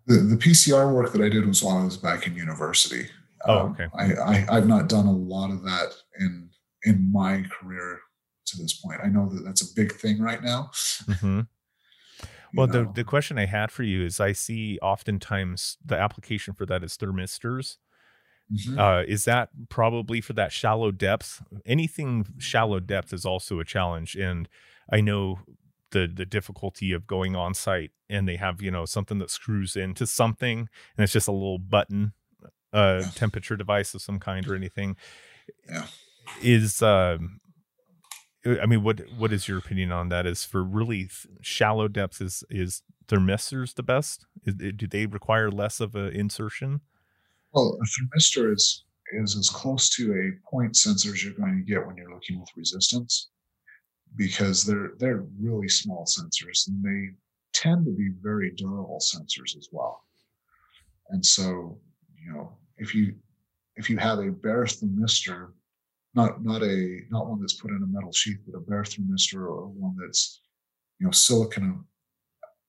[0.06, 3.08] The the PCR work that I did was while I was back in university.
[3.46, 3.86] Oh, um, okay.
[3.94, 6.50] I, I I've not done a lot of that in
[6.84, 8.00] in my career
[8.46, 9.00] to this point.
[9.02, 10.70] I know that that's a big thing right now.
[11.08, 11.40] Mm-hmm.
[12.54, 16.64] Well, the, the question I had for you is I see oftentimes the application for
[16.64, 17.76] that is thermistors.
[18.52, 18.78] Mm-hmm.
[18.78, 21.42] Uh, is that probably for that shallow depth?
[21.64, 24.14] Anything shallow depth is also a challenge.
[24.14, 24.48] And
[24.90, 25.40] I know
[25.90, 29.76] the the difficulty of going on site and they have, you know, something that screws
[29.76, 32.12] into something and it's just a little button
[32.72, 33.10] uh yeah.
[33.14, 34.96] temperature device of some kind or anything.
[35.68, 35.86] Yeah.
[36.42, 37.40] Is um
[38.44, 40.26] I mean, what what is your opinion on that?
[40.26, 41.08] Is for really
[41.40, 44.26] shallow depths is is thermistors the best?
[44.44, 46.80] Is, do they require less of an insertion?
[47.52, 51.72] Well, a thermistor is is as close to a point sensor as you're going to
[51.72, 53.28] get when you're looking with resistance,
[54.16, 57.14] because they're they're really small sensors and they
[57.52, 60.04] tend to be very durable sensors as well.
[61.10, 61.78] And so,
[62.18, 63.14] you know, if you
[63.76, 65.50] if you have a bare thermistor
[66.16, 69.42] not not a not one that's put in a metal sheath, but a bare thermistor
[69.42, 70.40] or one that's
[70.98, 71.84] you know silicon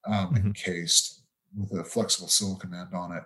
[0.06, 0.48] um, mm-hmm.
[0.48, 1.24] encased
[1.56, 3.24] with a flexible silicon end on it.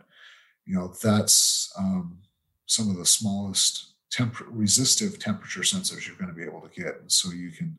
[0.65, 2.19] You know that's um,
[2.65, 6.99] some of the smallest temp- resistive temperature sensors you're going to be able to get,
[7.01, 7.77] and so you can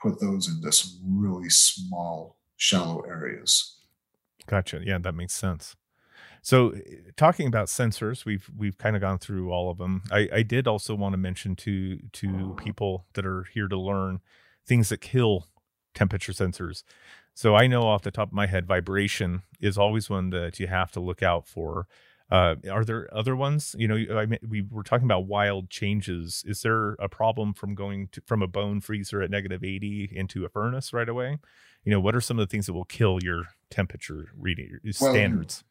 [0.00, 3.78] put those into some really small, shallow areas.
[4.46, 4.80] Gotcha.
[4.84, 5.76] Yeah, that makes sense.
[6.42, 6.80] So, eh,
[7.16, 10.02] talking about sensors, we've we've kind of gone through all of them.
[10.10, 14.20] I, I did also want to mention to to people that are here to learn
[14.66, 15.46] things that kill
[15.94, 16.82] temperature sensors.
[17.34, 20.66] So I know off the top of my head, vibration is always one that you
[20.66, 21.86] have to look out for.
[22.32, 23.76] Uh, are there other ones?
[23.78, 26.42] You know, I mean, we were talking about wild changes.
[26.46, 30.46] Is there a problem from going to, from a bone freezer at negative 80 into
[30.46, 31.38] a furnace right away?
[31.84, 35.62] You know, what are some of the things that will kill your temperature reading standards?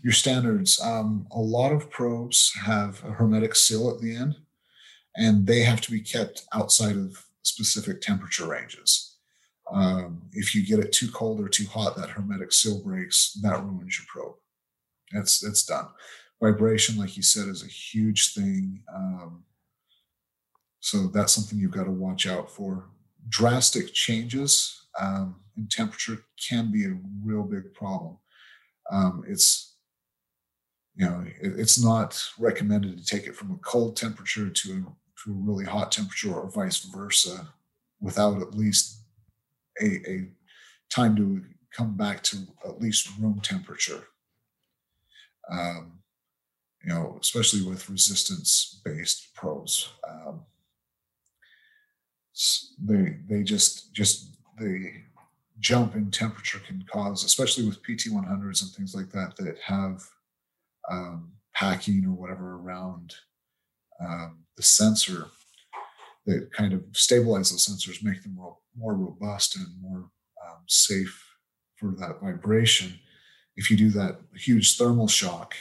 [0.00, 0.80] your standards.
[0.80, 4.36] Um, a lot of probes have a hermetic seal at the end,
[5.16, 9.16] and they have to be kept outside of specific temperature ranges.
[9.72, 13.36] Um, if you get it too cold or too hot, that hermetic seal breaks.
[13.42, 14.36] That ruins your probe.
[15.12, 15.88] That's that's done.
[16.42, 18.82] Vibration, like you said, is a huge thing.
[18.94, 19.44] Um,
[20.80, 22.86] so that's something you've got to watch out for.
[23.28, 28.16] Drastic changes um, in temperature can be a real big problem
[28.90, 29.76] um, it's
[30.96, 34.74] you know it, it's not recommended to take it from a cold temperature to a,
[35.24, 37.48] to a really hot temperature or vice versa
[38.00, 39.02] without at least
[39.80, 40.28] a, a
[40.90, 41.42] time to
[41.72, 44.04] come back to at least room temperature.
[45.50, 46.00] Um,
[46.82, 49.90] you know, especially with resistance based probes.
[50.08, 50.42] Um,
[52.82, 54.92] they they just just the
[55.58, 60.02] jump in temperature can cause, especially with PT100s and things like that, that have
[60.90, 63.14] um, packing or whatever around
[64.00, 65.26] um, the sensor
[66.26, 70.10] that kind of stabilize those sensors, make them more, more robust and more
[70.46, 71.34] um, safe
[71.76, 72.98] for that vibration.
[73.60, 75.54] If you do that huge thermal shock,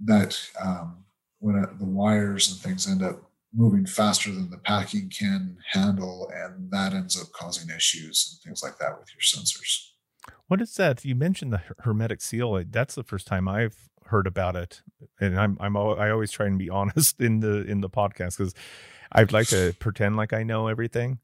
[0.00, 1.04] that um,
[1.38, 6.28] when it, the wires and things end up moving faster than the packing can handle,
[6.34, 9.90] and that ends up causing issues and things like that with your sensors.
[10.48, 11.04] What is that?
[11.04, 12.60] You mentioned the hermetic seal.
[12.68, 14.82] That's the first time I've heard about it,
[15.20, 18.52] and I'm I'm I always try and be honest in the in the podcast because
[19.12, 21.20] I'd like to pretend like I know everything.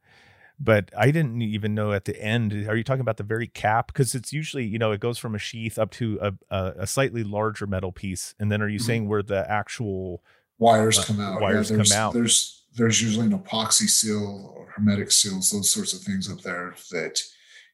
[0.61, 2.52] But I didn't even know at the end.
[2.68, 3.88] Are you talking about the very cap?
[3.88, 6.86] Because it's usually, you know, it goes from a sheath up to a, a, a
[6.86, 8.34] slightly larger metal piece.
[8.40, 8.86] And then are you mm-hmm.
[8.86, 10.22] saying where the actual
[10.59, 11.40] wires uh, come out.
[11.40, 12.12] Wires yeah, come out.
[12.12, 16.74] There's there's usually an epoxy seal or hermetic seals, those sorts of things up there
[16.90, 17.20] that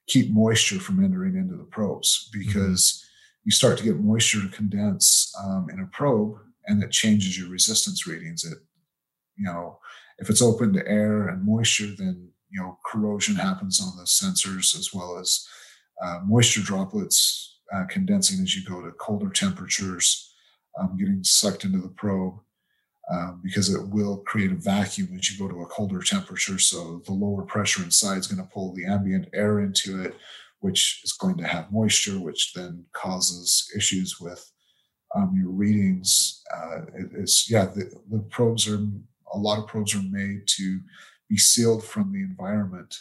[0.07, 3.41] keep moisture from entering into the probes because mm-hmm.
[3.45, 7.51] you start to get moisture to condense um, in a probe and it changes your
[7.51, 8.45] resistance readings.
[8.45, 8.59] It,
[9.37, 9.79] you know,
[10.19, 14.79] if it's open to air and moisture, then you know corrosion happens on the sensors
[14.79, 15.47] as well as
[16.03, 20.33] uh, moisture droplets uh, condensing as you go to colder temperatures,
[20.79, 22.35] um, getting sucked into the probe
[23.13, 26.59] um, because it will create a vacuum as you go to a colder temperature.
[26.59, 30.17] So the lower pressure inside is going to pull the ambient air into it,
[30.61, 34.51] which is going to have moisture, which then causes issues with
[35.15, 36.43] um, your readings.
[36.55, 38.81] Uh, it, it's yeah, the, the probes are
[39.33, 40.81] a lot of probes are made to
[41.29, 42.99] be sealed from the environment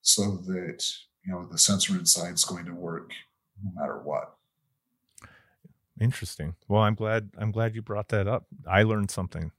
[0.00, 0.84] so that
[1.24, 3.12] you know the sensor inside is going to work
[3.62, 4.34] no matter what.
[6.00, 6.56] Interesting.
[6.68, 8.46] Well i'm glad i'm glad you brought that up.
[8.68, 9.52] I learned something.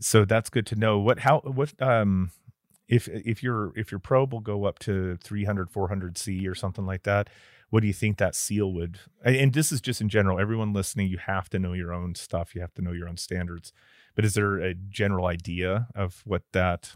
[0.00, 0.98] So that's good to know.
[0.98, 2.30] What how what um
[2.88, 6.84] if if your if your probe will go up to 300 400 c or something
[6.84, 7.30] like that
[7.70, 11.08] what do you think that seal would and this is just in general everyone listening
[11.08, 12.54] you have to know your own stuff.
[12.54, 13.72] You have to know your own standards.
[14.14, 16.94] But is there a general idea of what that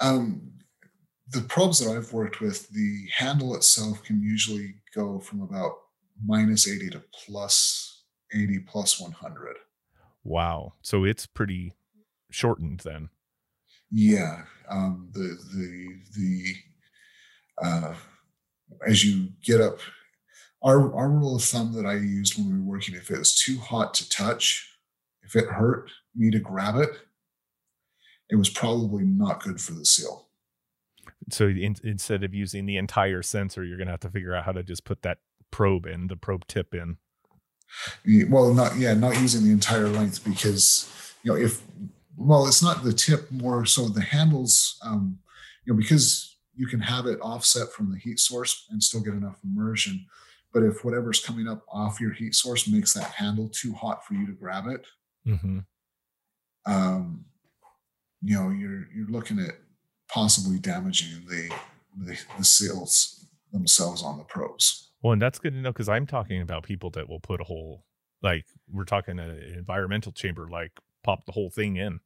[0.00, 0.52] um
[1.30, 5.72] the probes that I've worked with, the handle itself can usually go from about
[6.24, 9.56] minus 80 to plus 80 plus 100.
[10.24, 10.74] Wow.
[10.82, 11.72] So it's pretty
[12.30, 13.08] shortened then.
[13.90, 14.42] Yeah.
[14.68, 16.54] Um, the, the, the,
[17.62, 17.94] uh,
[18.86, 19.78] as you get up,
[20.62, 23.34] our, our rule of thumb that I used when we were working, if it was
[23.34, 24.78] too hot to touch,
[25.22, 26.90] if it hurt me to grab it,
[28.30, 30.26] it was probably not good for the seal
[31.30, 34.44] so in, instead of using the entire sensor you're going to have to figure out
[34.44, 35.18] how to just put that
[35.50, 36.98] probe in the probe tip in
[38.28, 41.62] well not yeah not using the entire length because you know if
[42.16, 45.18] well it's not the tip more so the handles um
[45.64, 49.14] you know because you can have it offset from the heat source and still get
[49.14, 50.06] enough immersion
[50.52, 54.14] but if whatever's coming up off your heat source makes that handle too hot for
[54.14, 54.86] you to grab it
[55.26, 55.58] mm-hmm.
[56.66, 57.24] um
[58.22, 59.54] you know you're you're looking at
[60.08, 61.50] possibly damaging the,
[61.96, 64.90] the, the seals themselves on the probes.
[65.02, 67.44] Well, and that's good to know because I'm talking about people that will put a
[67.44, 67.84] whole,
[68.22, 72.00] like we're talking an environmental chamber, like pop the whole thing in.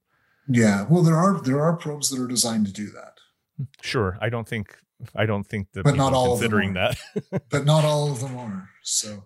[0.48, 3.18] Yeah, well, there are there are probes that are designed to do that.
[3.82, 4.76] Sure, I don't think
[5.14, 6.98] I don't think that, but not all considering that.
[7.50, 8.70] but not all of them are.
[8.82, 9.24] So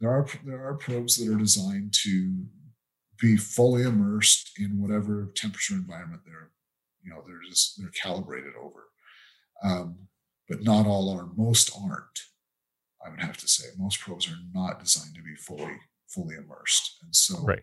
[0.00, 2.44] there are there are probes that are designed to
[3.20, 6.50] be fully immersed in whatever temperature environment they're
[7.02, 8.84] you know they're just they're calibrated over.
[9.62, 9.98] Um,
[10.48, 12.20] but not all are most aren't
[13.04, 13.66] i would have to say.
[13.78, 16.98] Most probes are not designed to be fully fully immersed.
[17.02, 17.62] And so right.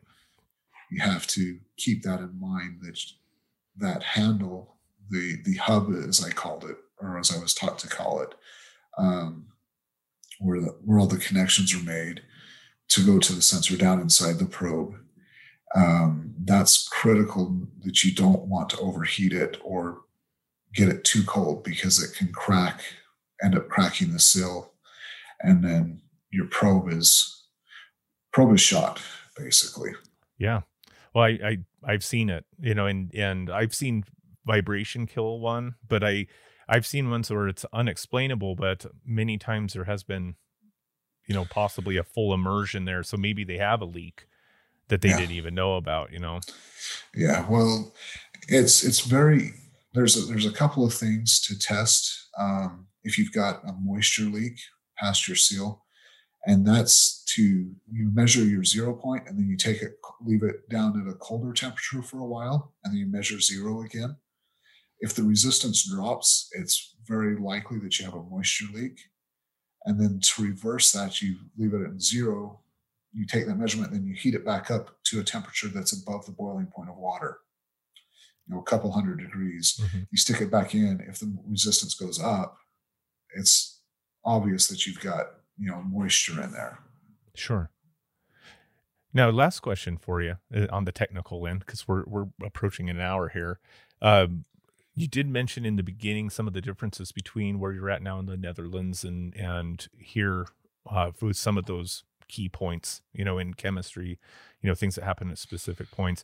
[0.91, 2.99] you have to keep that in mind that
[3.77, 4.77] that handle
[5.09, 8.33] the the hub as i called it or as i was taught to call it
[8.97, 9.47] um,
[10.39, 12.21] where the, where all the connections are made
[12.87, 14.95] to go to the sensor down inside the probe
[15.75, 20.01] um, that's critical that you don't want to overheat it or
[20.73, 22.81] get it too cold because it can crack,
[23.43, 24.71] end up cracking the seal,
[25.41, 26.01] and then
[26.31, 27.47] your probe is
[28.31, 29.01] probe is shot
[29.37, 29.91] basically.
[30.37, 30.61] Yeah.
[31.13, 34.03] Well, I, I I've seen it, you know, and and I've seen
[34.45, 36.27] vibration kill one, but I
[36.67, 40.35] I've seen ones where it's unexplainable, but many times there has been,
[41.27, 43.03] you know, possibly a full immersion there.
[43.03, 44.25] So maybe they have a leak
[44.89, 45.17] that they yeah.
[45.17, 46.39] didn't even know about, you know?
[47.15, 47.45] Yeah.
[47.49, 47.93] Well,
[48.47, 49.53] it's, it's very,
[49.93, 52.29] there's a, there's a couple of things to test.
[52.39, 54.59] Um, if you've got a moisture leak
[54.97, 55.85] past your seal,
[56.45, 57.43] and that's to
[57.91, 61.15] you measure your zero point and then you take it leave it down at a
[61.17, 64.15] colder temperature for a while and then you measure zero again
[64.99, 68.99] if the resistance drops it's very likely that you have a moisture leak
[69.85, 72.59] and then to reverse that you leave it at zero
[73.15, 76.25] you take that measurement, then you heat it back up to a temperature that's above
[76.25, 77.39] the boiling point of water,
[78.45, 79.79] you know, a couple hundred degrees.
[79.81, 79.99] Mm-hmm.
[80.11, 81.01] You stick it back in.
[81.07, 82.57] If the resistance goes up,
[83.35, 83.79] it's
[84.25, 86.79] obvious that you've got, you know, moisture in there.
[87.35, 87.69] Sure.
[89.13, 92.99] Now, last question for you uh, on the technical end, because we're we're approaching an
[92.99, 93.59] hour here.
[94.01, 94.43] Um,
[94.93, 98.19] you did mention in the beginning some of the differences between where you're at now
[98.19, 100.47] in the Netherlands and and here
[100.89, 104.19] uh, with some of those key points, you know, in chemistry,
[104.61, 106.23] you know, things that happen at specific points.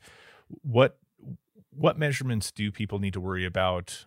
[0.64, 0.98] What
[1.70, 4.06] what measurements do people need to worry about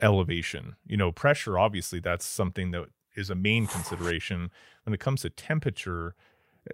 [0.00, 0.76] elevation?
[0.86, 2.86] You know, pressure obviously that's something that
[3.16, 4.50] is a main consideration.
[4.84, 6.14] When it comes to temperature,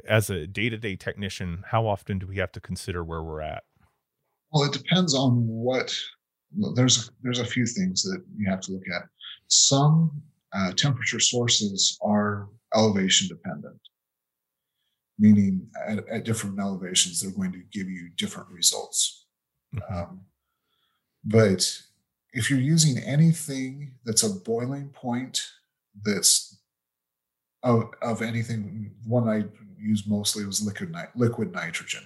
[0.09, 3.65] as a day-to-day technician, how often do we have to consider where we're at?
[4.53, 5.95] Well, it depends on what
[6.75, 9.03] there's there's a few things that you have to look at.
[9.49, 10.23] Some
[10.53, 13.81] uh, temperature sources are elevation dependent
[15.19, 19.27] meaning at, at, different elevations, they're going to give you different results.
[19.75, 19.95] Mm-hmm.
[19.95, 20.21] Um,
[21.25, 21.83] but
[22.33, 25.43] if you're using anything that's a boiling point
[26.03, 26.59] that's
[27.63, 29.45] of, of anything, one I
[29.79, 32.03] use mostly was liquid, liquid nitrogen.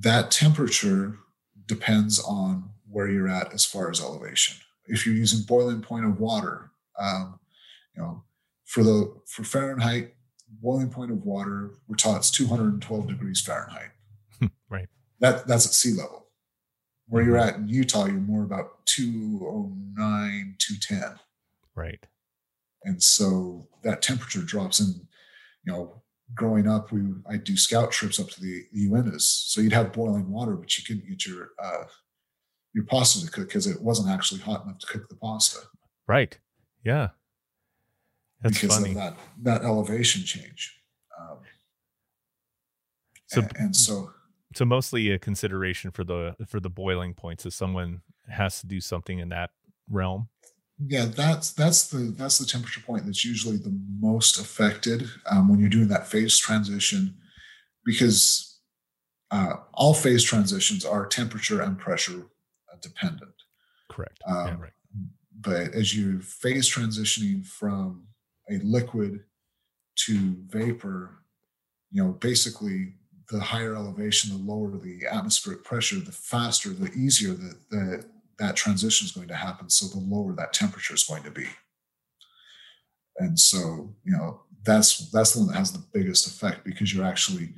[0.00, 1.18] that temperature
[1.66, 4.56] depends on where you're at as far as elevation.
[4.86, 7.38] If you're using boiling point of water, um,
[7.94, 8.24] you know,
[8.64, 10.14] for the for Fahrenheit,
[10.50, 13.90] boiling point of water, we're taught it's 212 degrees Fahrenheit.
[14.68, 14.88] right.
[15.20, 16.26] That that's at sea level.
[17.06, 17.48] Where you're mm-hmm.
[17.48, 21.18] at in Utah, you're more about 209, 210.
[21.74, 22.06] Right.
[22.84, 24.78] And so that temperature drops.
[24.78, 24.94] And,
[25.64, 26.02] you know,
[26.34, 29.22] growing up, we I'd do scout trips up to the, the Uintas.
[29.22, 31.84] So you'd have boiling water, but you couldn't get your uh,
[32.74, 35.60] your pasta to cook because it wasn't actually hot enough to cook the pasta.
[36.06, 36.38] Right.
[36.84, 37.08] Yeah.
[38.40, 38.90] That's because funny.
[38.90, 40.80] of that that elevation change.
[41.18, 41.38] Um,
[43.26, 44.10] so and, and so
[44.54, 48.80] so mostly a consideration for the for the boiling points if someone has to do
[48.80, 49.50] something in that
[49.90, 50.28] realm
[50.86, 55.58] yeah that's that's the that's the temperature point that's usually the most affected um, when
[55.58, 57.14] you're doing that phase transition
[57.84, 58.60] because
[59.30, 62.26] uh, all phase transitions are temperature and pressure
[62.80, 63.34] dependent
[63.88, 64.72] correct um, yeah, right.
[65.40, 68.04] but as you phase transitioning from
[68.50, 69.24] a liquid
[69.96, 71.22] to vapor
[71.90, 72.94] you know basically
[73.30, 78.04] the higher elevation, the lower the atmospheric pressure, the faster, the easier that the,
[78.38, 79.68] that transition is going to happen.
[79.68, 81.46] So the lower that temperature is going to be.
[83.18, 87.04] And so, you know, that's that's the one that has the biggest effect because you're
[87.04, 87.54] actually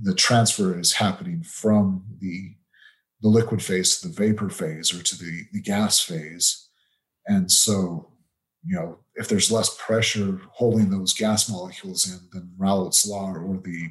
[0.00, 2.54] the transfer is happening from the
[3.20, 6.68] the liquid phase to the vapor phase or to the, the gas phase.
[7.26, 8.10] And so,
[8.64, 13.60] you know, if there's less pressure holding those gas molecules in, then Raoult's law or
[13.62, 13.90] the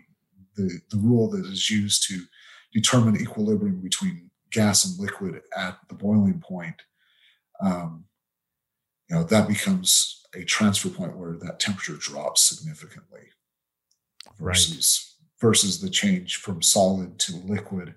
[0.55, 2.21] the, the rule that is used to
[2.73, 6.75] determine equilibrium between gas and liquid at the boiling point,
[7.61, 8.05] um,
[9.09, 13.21] you know, that becomes a transfer point where that temperature drops significantly
[14.39, 15.49] versus right.
[15.49, 17.95] versus the change from solid to liquid.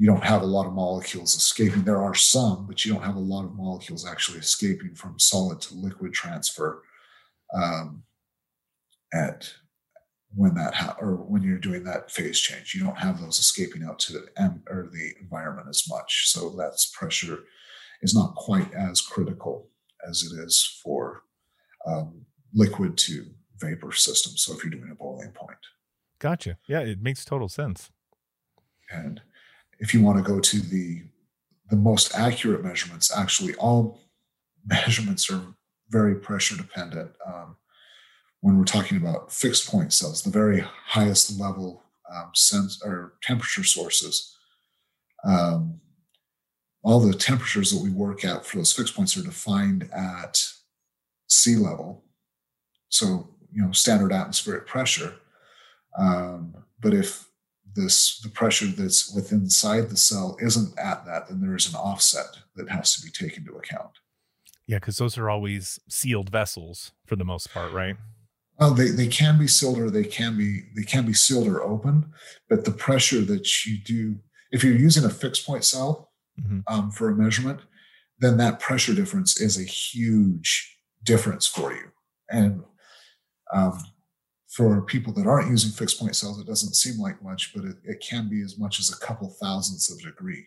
[0.00, 1.82] You don't have a lot of molecules escaping.
[1.82, 5.60] There are some, but you don't have a lot of molecules actually escaping from solid
[5.60, 6.82] to liquid transfer
[7.54, 8.02] um,
[9.12, 9.52] at
[10.34, 12.74] when that ha- or when you're doing that phase change.
[12.74, 16.30] You don't have those escaping out to the em- or the environment as much.
[16.30, 17.40] So that's pressure
[18.00, 19.68] is not quite as critical
[20.08, 21.24] as it is for
[21.86, 22.22] um,
[22.54, 23.26] liquid to
[23.58, 24.32] vapor system.
[24.38, 25.58] So if you're doing a boiling point.
[26.18, 26.56] Gotcha.
[26.66, 27.90] Yeah it makes total sense.
[28.90, 29.20] And
[29.80, 31.02] if you want to go to the
[31.68, 34.00] the most accurate measurements actually all
[34.66, 35.42] measurements are
[35.88, 37.56] very pressure dependent um,
[38.40, 43.64] when we're talking about fixed point cells, the very highest level um, sense or temperature
[43.64, 44.36] sources,
[45.24, 45.80] um,
[46.82, 50.42] all the temperatures that we work at for those fixed points are defined at
[51.28, 52.04] sea level.
[52.88, 55.14] So, you know, standard atmospheric pressure.
[55.98, 57.28] Um, but if
[57.74, 61.76] this the pressure that's within inside the cell isn't at that, then there is an
[61.76, 63.90] offset that has to be taken into account.
[64.66, 67.96] Yeah, because those are always sealed vessels for the most part, right?
[68.58, 71.62] Well, they, they can be sealed or they can be they can be sealed or
[71.62, 72.12] open,
[72.48, 74.20] but the pressure that you do
[74.52, 76.10] if you're using a fixed point cell
[76.40, 76.60] mm-hmm.
[76.66, 77.60] um, for a measurement,
[78.18, 81.90] then that pressure difference is a huge difference for you.
[82.28, 82.62] And
[83.52, 83.82] um,
[84.50, 87.76] for people that aren't using fixed point cells, it doesn't seem like much, but it,
[87.84, 90.46] it can be as much as a couple thousandths of a degree.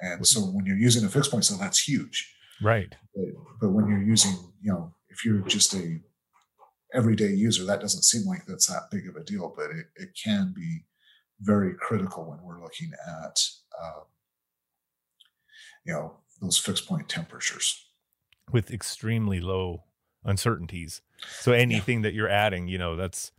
[0.00, 2.34] And so when you're using a fixed point cell, that's huge.
[2.60, 2.92] Right.
[3.14, 3.24] But,
[3.60, 6.00] but when you're using, you know, if you're just a
[6.92, 10.08] everyday user, that doesn't seem like that's that big of a deal, but it, it
[10.22, 10.84] can be
[11.40, 13.40] very critical when we're looking at,
[13.80, 14.00] uh,
[15.84, 17.86] you know, those fixed point temperatures
[18.50, 19.84] with extremely low
[20.24, 21.00] uncertainties.
[21.40, 22.02] So anything yeah.
[22.02, 23.32] that you're adding, you know, that's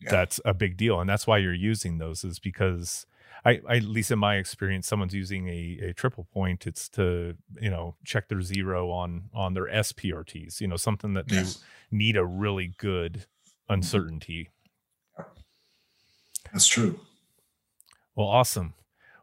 [0.00, 0.10] yeah.
[0.10, 3.06] that's a big deal, and that's why you're using those is because
[3.44, 7.34] I, I, at least in my experience, someone's using a, a triple point, it's to
[7.60, 10.60] you know check their zero on on their SPRTs.
[10.60, 11.56] You know, something that yes.
[11.90, 13.74] they need a really good mm-hmm.
[13.74, 14.50] uncertainty.
[16.52, 17.00] That's true.
[18.14, 18.74] Well, awesome.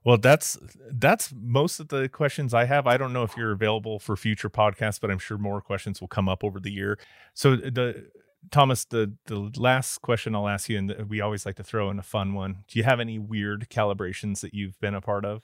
[0.06, 0.58] Well, that's
[0.92, 2.88] that's most of the questions I have.
[2.88, 6.08] I don't know if you're available for future podcasts, but I'm sure more questions will
[6.08, 6.98] come up over the year.
[7.34, 8.10] So the
[8.52, 11.90] Thomas, the the last question I'll ask you, and uh, we always like to throw
[11.90, 12.64] in a fun one.
[12.68, 15.42] Do you have any weird calibrations that you've been a part of?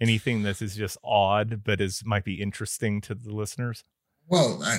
[0.00, 3.84] Anything that is just odd, but is might be interesting to the listeners?
[4.26, 4.78] Well, I,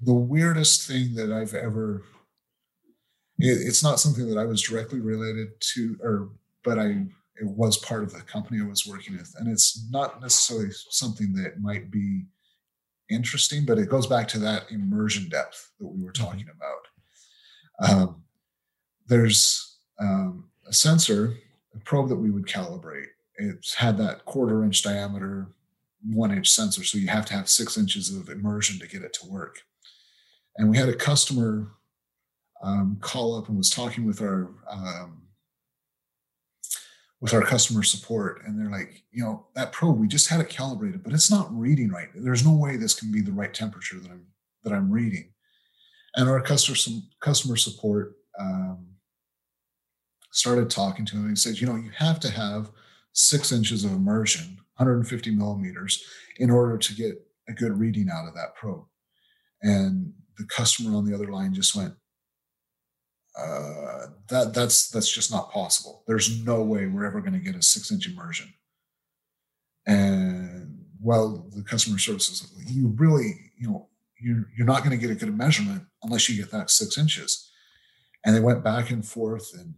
[0.00, 2.02] the weirdest thing that I've ever
[3.38, 6.28] it, it's not something that I was directly related to, or
[6.62, 7.06] but I
[7.40, 11.32] it was part of the company I was working with, and it's not necessarily something
[11.34, 12.26] that might be
[13.10, 16.24] interesting, but it goes back to that immersion depth that we were mm-hmm.
[16.24, 17.90] talking about.
[17.90, 18.22] Um,
[19.06, 21.36] there's um, a sensor
[21.74, 23.08] a probe that we would calibrate.
[23.36, 25.48] It's had that quarter inch diameter,
[26.08, 26.84] one inch sensor.
[26.84, 29.58] So you have to have six inches of immersion to get it to work.
[30.56, 31.72] And we had a customer
[32.62, 35.22] um, call up and was talking with our um,
[37.24, 40.50] with our customer support, and they're like, you know, that probe we just had it
[40.50, 42.08] calibrated, but it's not reading right.
[42.14, 44.26] There's no way this can be the right temperature that I'm
[44.62, 45.32] that I'm reading.
[46.16, 48.88] And our customer customer support um,
[50.32, 52.70] started talking to him and said, you know, you have to have
[53.14, 56.04] six inches of immersion, 150 millimeters,
[56.36, 57.14] in order to get
[57.48, 58.84] a good reading out of that probe.
[59.62, 61.94] And the customer on the other line just went,
[63.36, 66.02] uh, that that's that's just not possible.
[66.06, 68.52] There's no way we're ever going to get a six inch immersion.
[69.86, 73.88] And well, the customer service services, you really, you know,
[74.20, 77.50] you're you're not going to get a good measurement unless you get that six inches.
[78.24, 79.74] And they went back and forth, and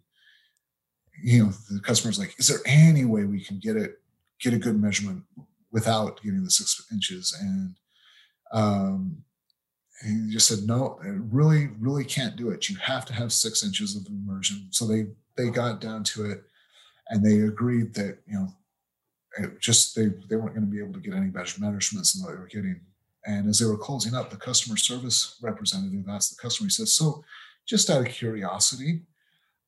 [1.22, 4.00] you know, the customer's like, "Is there any way we can get it,
[4.40, 5.24] get a good measurement
[5.72, 7.74] without getting the six inches?" And
[8.52, 9.24] um,
[10.05, 12.68] he just said, "No, really, really can't do it.
[12.68, 15.06] You have to have six inches of immersion." So they
[15.36, 16.44] they got down to it,
[17.09, 18.48] and they agreed that you know,
[19.39, 22.24] it just they they weren't going to be able to get any better measurements than
[22.24, 22.81] what they were getting.
[23.24, 26.93] And as they were closing up, the customer service representative asked the customer, he says,
[26.93, 27.24] "So,
[27.66, 29.02] just out of curiosity,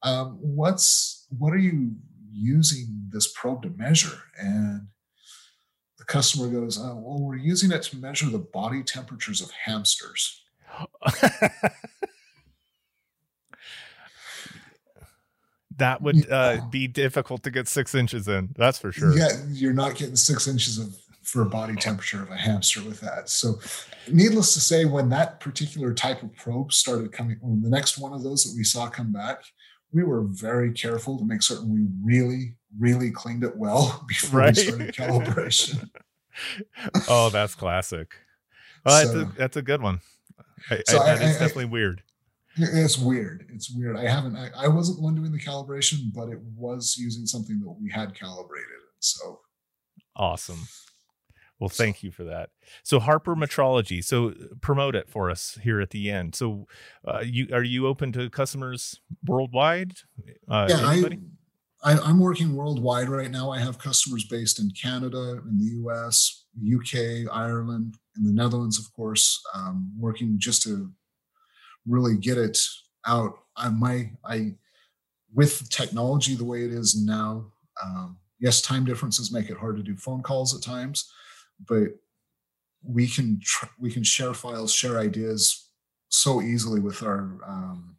[0.02, 1.96] um, what's what are you
[2.30, 4.88] using this probe to measure?" And
[6.08, 10.42] customer goes, oh, "Well, we're using it to measure the body temperatures of hamsters."
[15.76, 18.54] that would uh, be difficult to get six inches in.
[18.56, 19.16] That's for sure.
[19.16, 23.28] Yeah, you're not getting six inches of for body temperature of a hamster with that.
[23.28, 23.60] So,
[24.10, 28.14] needless to say, when that particular type of probe started coming, when the next one
[28.14, 29.42] of those that we saw come back,
[29.92, 34.56] we were very careful to make certain we really, really cleaned it well before right?
[34.56, 35.88] we started calibration.
[37.08, 38.14] oh, that's classic.
[38.84, 40.00] Well, so, that's, a, that's a good one.
[40.70, 42.02] I, so I, I, it's definitely weird.
[42.56, 43.46] It's weird.
[43.52, 43.96] It's weird.
[43.96, 44.36] I haven't.
[44.36, 47.90] I, I wasn't the one doing the calibration, but it was using something that we
[47.90, 48.66] had calibrated.
[48.98, 49.40] So
[50.16, 50.66] awesome.
[51.58, 52.50] Well, thank you for that.
[52.84, 54.02] So Harper Metrology.
[54.04, 56.34] So promote it for us here at the end.
[56.34, 56.66] So
[57.06, 59.94] uh, you are you open to customers worldwide?
[60.48, 61.18] Uh, yeah, I,
[61.82, 63.50] I, am working worldwide right now.
[63.50, 68.92] I have customers based in Canada, in the U.S., UK, Ireland, in the Netherlands, of
[68.94, 69.40] course.
[69.54, 70.92] Um, working just to
[71.86, 72.56] really get it
[73.06, 73.32] out.
[73.56, 74.54] I my I
[75.34, 77.46] with technology the way it is now.
[77.82, 81.10] Um, yes, time differences make it hard to do phone calls at times
[81.66, 81.88] but
[82.82, 85.68] we can tr- we can share files, share ideas
[86.08, 87.96] so easily with our um,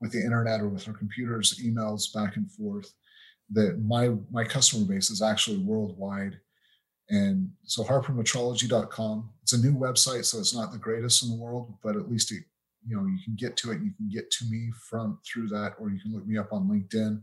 [0.00, 2.92] with the internet or with our computers, emails back and forth.
[3.50, 6.38] That my my customer base is actually worldwide,
[7.08, 9.30] and so harpermetrology.com.
[9.42, 12.32] It's a new website, so it's not the greatest in the world, but at least
[12.32, 12.42] it,
[12.86, 13.82] you know you can get to it.
[13.82, 16.68] You can get to me from through that, or you can look me up on
[16.68, 17.22] LinkedIn.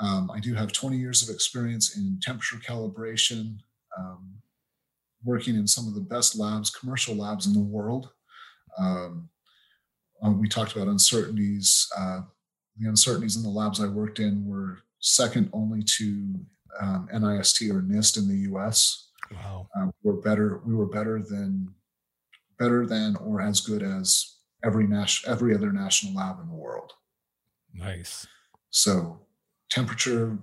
[0.00, 3.58] Um, I do have 20 years of experience in temperature calibration,
[4.00, 4.40] um,
[5.24, 8.10] working in some of the best labs, commercial labs in the world.
[8.78, 9.28] Um,
[10.24, 11.88] uh, we talked about uncertainties.
[11.96, 12.20] Uh,
[12.78, 16.34] the uncertainties in the labs I worked in were second only to
[16.80, 19.08] um, NIST or NIST in the U.S.
[19.32, 20.60] Wow, uh, we're better.
[20.64, 21.74] We were better than,
[22.58, 26.92] better than, or as good as every national, every other national lab in the world.
[27.74, 28.26] Nice.
[28.70, 29.20] So,
[29.70, 30.38] temperature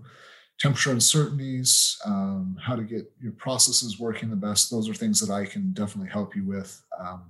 [0.59, 4.71] temperature uncertainties, um, how to get your processes working the best.
[4.71, 6.81] Those are things that I can definitely help you with.
[6.99, 7.29] Um,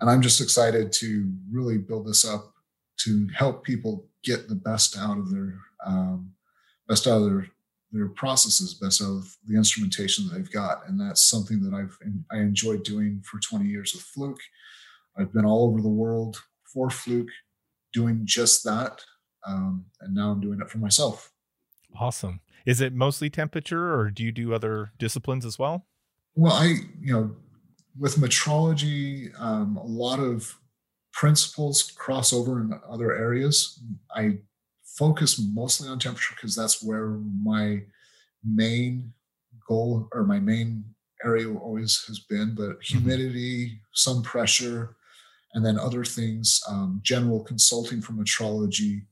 [0.00, 2.52] and I'm just excited to really build this up
[2.98, 6.32] to help people get the best out of their um,
[6.88, 7.46] best out of their
[7.92, 10.88] their processes, best out of the instrumentation that they've got.
[10.88, 11.96] And that's something that I've
[12.32, 14.40] I enjoyed doing for 20 years with Fluke.
[15.16, 17.30] I've been all over the world for Fluke
[17.92, 19.02] doing just that.
[19.46, 21.31] Um, and now I'm doing it for myself.
[21.98, 22.40] Awesome.
[22.66, 25.86] Is it mostly temperature or do you do other disciplines as well?
[26.34, 27.36] Well, I, you know,
[27.98, 30.58] with metrology, um, a lot of
[31.12, 33.82] principles cross over in other areas.
[34.14, 34.38] I
[34.84, 37.82] focus mostly on temperature because that's where my
[38.44, 39.12] main
[39.68, 40.84] goal or my main
[41.24, 42.98] area always has been, but mm-hmm.
[42.98, 44.96] humidity, some pressure,
[45.54, 49.02] and then other things, um, general consulting for metrology,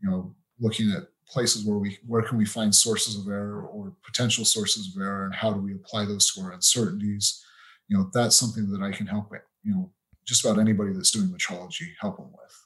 [0.00, 3.92] you know, looking at places where we where can we find sources of error or
[4.04, 7.44] potential sources of error and how do we apply those to our uncertainties
[7.88, 9.90] you know that's something that i can help with, you know
[10.26, 12.64] just about anybody that's doing metrology help them with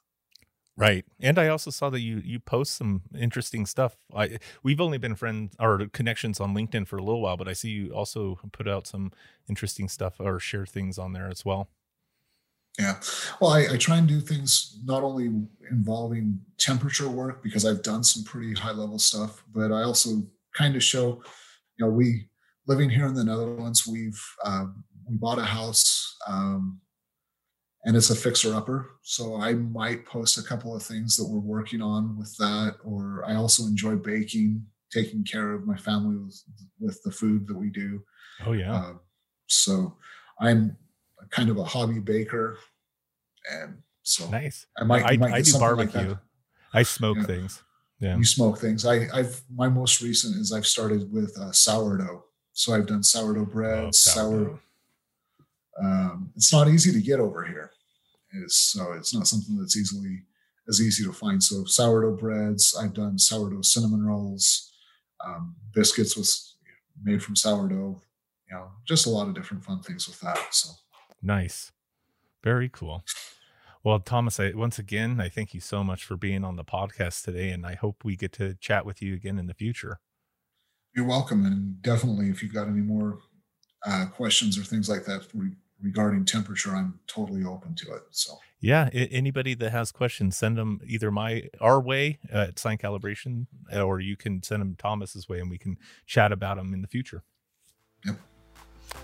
[0.78, 1.04] Right.
[1.18, 3.96] And I also saw that you you post some interesting stuff.
[4.14, 7.52] I we've only been friends or connections on LinkedIn for a little while, but I
[7.52, 9.10] see you also put out some
[9.48, 11.68] interesting stuff or share things on there as well.
[12.78, 12.94] Yeah.
[13.40, 15.30] Well, I, I try and do things not only
[15.70, 20.22] involving temperature work because I've done some pretty high level stuff, but I also
[20.54, 21.22] kind of show,
[21.76, 22.28] you know, we
[22.68, 24.66] living here in the Netherlands, we've uh,
[25.08, 26.80] we bought a house um,
[27.84, 28.90] and it's a fixer upper.
[29.02, 32.76] So I might post a couple of things that we're working on with that.
[32.84, 36.42] Or I also enjoy baking, taking care of my family with,
[36.78, 38.02] with the food that we do.
[38.44, 38.74] Oh, yeah.
[38.74, 38.92] Uh,
[39.46, 39.96] so
[40.40, 40.76] I'm
[41.30, 42.58] kind of a hobby baker.
[43.52, 44.66] And so nice.
[44.78, 46.08] I might, I, might I do barbecue.
[46.08, 46.18] Like
[46.74, 47.24] I smoke yeah.
[47.24, 47.62] things.
[48.00, 48.16] Yeah.
[48.16, 48.86] You smoke things.
[48.86, 52.24] I, I've, my most recent is I've started with uh, sourdough.
[52.52, 54.46] So I've done sourdough bread, oh, sourdough.
[54.46, 54.60] sour
[55.80, 57.70] um, it's not easy to get over here.
[58.32, 60.22] It's, so it's not something that's easily
[60.68, 61.42] as easy to find.
[61.42, 64.70] So sourdough breads, I've done sourdough cinnamon rolls,
[65.24, 66.56] um, biscuits was
[67.02, 68.00] made from sourdough.
[68.50, 70.38] You know, just a lot of different fun things with that.
[70.50, 70.70] So
[71.22, 71.70] nice,
[72.42, 73.04] very cool.
[73.88, 77.24] Well, Thomas, I, once again, I thank you so much for being on the podcast
[77.24, 79.98] today, and I hope we get to chat with you again in the future.
[80.94, 83.20] You're welcome, and definitely, if you've got any more
[83.86, 85.22] uh, questions or things like that,
[85.80, 88.02] regarding temperature, I'm totally open to it.
[88.10, 93.46] So yeah, anybody that has questions, send them either my our way at Sine Calibration,
[93.74, 96.88] or you can send them Thomas's way, and we can chat about them in the
[96.88, 97.22] future.
[98.04, 98.16] Yep.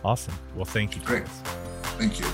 [0.05, 0.35] Awesome.
[0.55, 1.01] Well, thank you.
[1.01, 1.27] Great.
[1.97, 2.27] Thank you.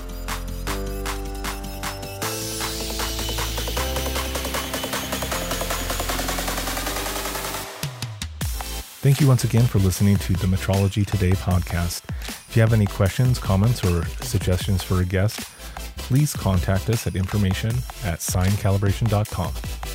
[9.01, 12.03] Thank you once again for listening to the Metrology Today podcast.
[12.47, 15.39] If you have any questions, comments, or suggestions for a guest,
[15.97, 17.71] please contact us at information
[18.03, 19.90] at sinecalibration.com.